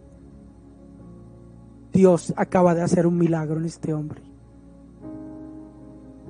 Dios 1.93 2.33
acaba 2.37 2.75
de 2.75 2.81
hacer 2.81 3.07
un 3.07 3.17
milagro 3.17 3.59
en 3.59 3.65
este 3.65 3.93
hombre. 3.93 4.21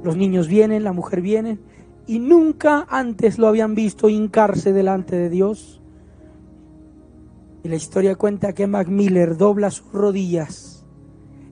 Los 0.03 0.15
niños 0.15 0.47
vienen, 0.47 0.83
la 0.83 0.93
mujer 0.93 1.21
viene, 1.21 1.59
y 2.07 2.19
nunca 2.19 2.87
antes 2.89 3.37
lo 3.37 3.47
habían 3.47 3.75
visto 3.75 4.09
hincarse 4.09 4.73
delante 4.73 5.15
de 5.15 5.29
Dios. 5.29 5.81
Y 7.63 7.69
la 7.69 7.75
historia 7.75 8.15
cuenta 8.15 8.53
que 8.53 8.67
Mac 8.67 8.87
Miller 8.87 9.37
dobla 9.37 9.69
sus 9.69 9.91
rodillas 9.91 10.79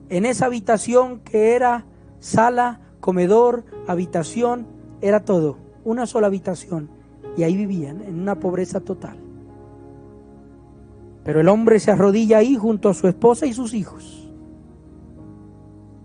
en 0.08 0.24
esa 0.24 0.46
habitación 0.46 1.20
que 1.20 1.54
era 1.54 1.84
sala, 2.18 2.80
comedor, 3.00 3.64
habitación, 3.86 4.66
era 5.00 5.24
todo, 5.24 5.58
una 5.84 6.06
sola 6.06 6.28
habitación. 6.28 6.90
Y 7.36 7.42
ahí 7.42 7.56
vivían 7.56 8.02
en 8.02 8.18
una 8.18 8.40
pobreza 8.40 8.80
total. 8.80 9.27
Pero 11.28 11.42
el 11.42 11.48
hombre 11.50 11.78
se 11.78 11.90
arrodilla 11.90 12.38
ahí 12.38 12.56
junto 12.56 12.88
a 12.88 12.94
su 12.94 13.06
esposa 13.06 13.44
y 13.44 13.52
sus 13.52 13.74
hijos. 13.74 14.26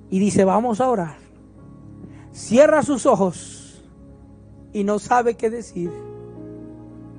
Y 0.10 0.20
dice, 0.20 0.44
vamos 0.44 0.82
a 0.82 0.90
orar. 0.90 1.16
Cierra 2.34 2.84
sus 2.84 3.06
ojos 3.06 3.90
y 4.74 4.84
no 4.84 5.00
sabe 5.00 5.36
qué 5.36 5.50
decir. 5.50 5.90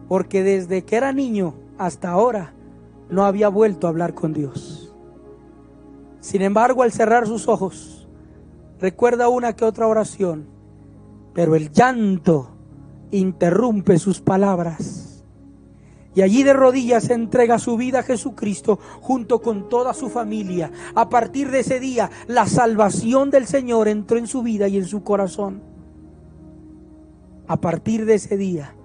Porque 0.06 0.42
desde 0.42 0.84
que 0.84 0.96
era 0.96 1.14
niño 1.14 1.54
hasta 1.78 2.10
ahora 2.10 2.52
no 3.08 3.24
había 3.24 3.48
vuelto 3.48 3.86
a 3.86 3.90
hablar 3.90 4.12
con 4.12 4.34
Dios. 4.34 4.94
Sin 6.20 6.42
embargo, 6.42 6.82
al 6.82 6.92
cerrar 6.92 7.26
sus 7.26 7.48
ojos, 7.48 8.06
recuerda 8.80 9.30
una 9.30 9.56
que 9.56 9.64
otra 9.64 9.86
oración, 9.86 10.46
pero 11.32 11.54
el 11.54 11.72
llanto 11.72 12.50
interrumpe 13.12 13.98
sus 13.98 14.20
palabras. 14.20 14.93
Y 16.14 16.22
allí 16.22 16.44
de 16.44 16.52
rodillas 16.52 17.10
entrega 17.10 17.58
su 17.58 17.76
vida 17.76 18.00
a 18.00 18.02
Jesucristo 18.04 18.78
junto 19.00 19.42
con 19.42 19.68
toda 19.68 19.94
su 19.94 20.08
familia. 20.08 20.70
A 20.94 21.08
partir 21.08 21.50
de 21.50 21.60
ese 21.60 21.80
día, 21.80 22.10
la 22.28 22.46
salvación 22.46 23.30
del 23.30 23.46
Señor 23.46 23.88
entró 23.88 24.16
en 24.18 24.28
su 24.28 24.42
vida 24.42 24.68
y 24.68 24.76
en 24.76 24.86
su 24.86 25.02
corazón. 25.02 25.62
A 27.48 27.60
partir 27.60 28.06
de 28.06 28.14
ese 28.14 28.36
día, 28.36 28.76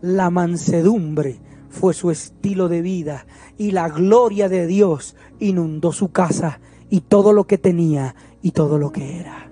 la 0.00 0.30
mansedumbre 0.30 1.40
fue 1.68 1.94
su 1.94 2.10
estilo 2.10 2.68
de 2.68 2.82
vida 2.82 3.26
y 3.56 3.70
la 3.70 3.88
gloria 3.88 4.48
de 4.48 4.66
Dios 4.66 5.16
inundó 5.38 5.92
su 5.92 6.10
casa 6.10 6.60
y 6.90 7.02
todo 7.02 7.32
lo 7.32 7.46
que 7.46 7.56
tenía 7.56 8.16
y 8.42 8.50
todo 8.50 8.78
lo 8.78 8.90
que 8.90 9.20
era. 9.20 9.50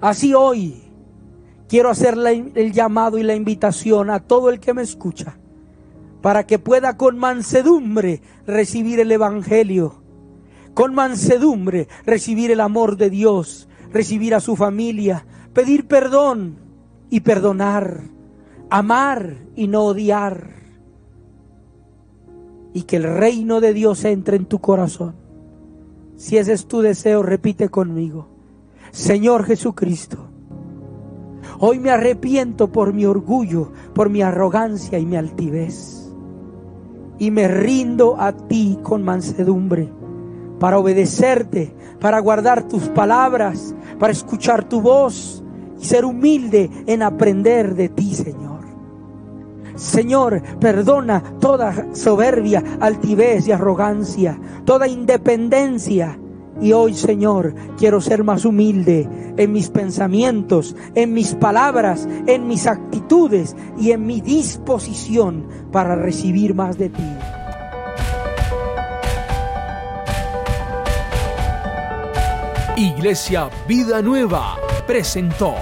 Así 0.00 0.34
hoy 0.34 0.82
quiero 1.68 1.90
hacer 1.90 2.16
el 2.54 2.72
llamado 2.72 3.18
y 3.18 3.24
la 3.24 3.34
invitación 3.34 4.08
a 4.10 4.20
todo 4.20 4.50
el 4.50 4.60
que 4.60 4.72
me 4.72 4.82
escucha 4.82 5.36
para 6.24 6.46
que 6.46 6.58
pueda 6.58 6.96
con 6.96 7.18
mansedumbre 7.18 8.22
recibir 8.46 8.98
el 8.98 9.12
Evangelio, 9.12 9.96
con 10.72 10.94
mansedumbre 10.94 11.86
recibir 12.06 12.50
el 12.50 12.60
amor 12.60 12.96
de 12.96 13.10
Dios, 13.10 13.68
recibir 13.92 14.34
a 14.34 14.40
su 14.40 14.56
familia, 14.56 15.26
pedir 15.52 15.86
perdón 15.86 16.56
y 17.10 17.20
perdonar, 17.20 18.04
amar 18.70 19.36
y 19.54 19.68
no 19.68 19.84
odiar, 19.84 20.48
y 22.72 22.84
que 22.84 22.96
el 22.96 23.02
reino 23.02 23.60
de 23.60 23.74
Dios 23.74 24.02
entre 24.06 24.38
en 24.38 24.46
tu 24.46 24.60
corazón. 24.60 25.16
Si 26.16 26.38
ese 26.38 26.54
es 26.54 26.64
tu 26.64 26.80
deseo, 26.80 27.22
repite 27.22 27.68
conmigo. 27.68 28.28
Señor 28.92 29.44
Jesucristo, 29.44 30.26
hoy 31.58 31.78
me 31.80 31.90
arrepiento 31.90 32.72
por 32.72 32.94
mi 32.94 33.04
orgullo, 33.04 33.72
por 33.94 34.08
mi 34.08 34.22
arrogancia 34.22 34.98
y 34.98 35.04
mi 35.04 35.16
altivez. 35.16 36.03
Y 37.18 37.30
me 37.30 37.48
rindo 37.48 38.16
a 38.20 38.32
ti 38.32 38.78
con 38.82 39.02
mansedumbre 39.02 39.90
para 40.58 40.78
obedecerte, 40.78 41.74
para 42.00 42.18
guardar 42.20 42.66
tus 42.68 42.88
palabras, 42.88 43.74
para 43.98 44.12
escuchar 44.12 44.64
tu 44.64 44.80
voz 44.80 45.42
y 45.80 45.84
ser 45.84 46.04
humilde 46.04 46.70
en 46.86 47.02
aprender 47.02 47.74
de 47.74 47.88
ti, 47.88 48.14
Señor. 48.14 48.54
Señor, 49.74 50.40
perdona 50.60 51.22
toda 51.40 51.94
soberbia, 51.94 52.62
altivez 52.80 53.48
y 53.48 53.52
arrogancia, 53.52 54.38
toda 54.64 54.86
independencia. 54.86 56.18
Y 56.60 56.72
hoy, 56.72 56.94
Señor, 56.94 57.54
quiero 57.76 58.00
ser 58.00 58.24
más 58.24 58.44
humilde 58.44 59.08
en 59.36 59.52
mis 59.52 59.70
pensamientos, 59.70 60.76
en 60.94 61.12
mis 61.12 61.34
palabras, 61.34 62.08
en 62.26 62.46
mis 62.46 62.66
actitudes 62.66 63.56
y 63.78 63.90
en 63.90 64.06
mi 64.06 64.20
disposición 64.20 65.46
para 65.72 65.96
recibir 65.96 66.54
más 66.54 66.78
de 66.78 66.90
ti. 66.90 67.02
Iglesia 72.76 73.50
Vida 73.68 74.02
Nueva 74.02 74.56
presentó 74.86 75.54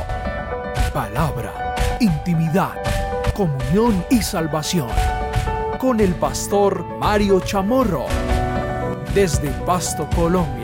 Palabra, 0.94 1.74
Intimidad 2.00 2.82
comunión 3.32 4.04
y 4.10 4.22
salvación. 4.22 4.88
Con 5.78 6.00
el 6.00 6.14
pastor 6.14 6.84
Mario 6.98 7.40
Chamorro. 7.40 8.06
Desde 9.14 9.48
Pasto, 9.64 10.08
Colombia. 10.14 10.61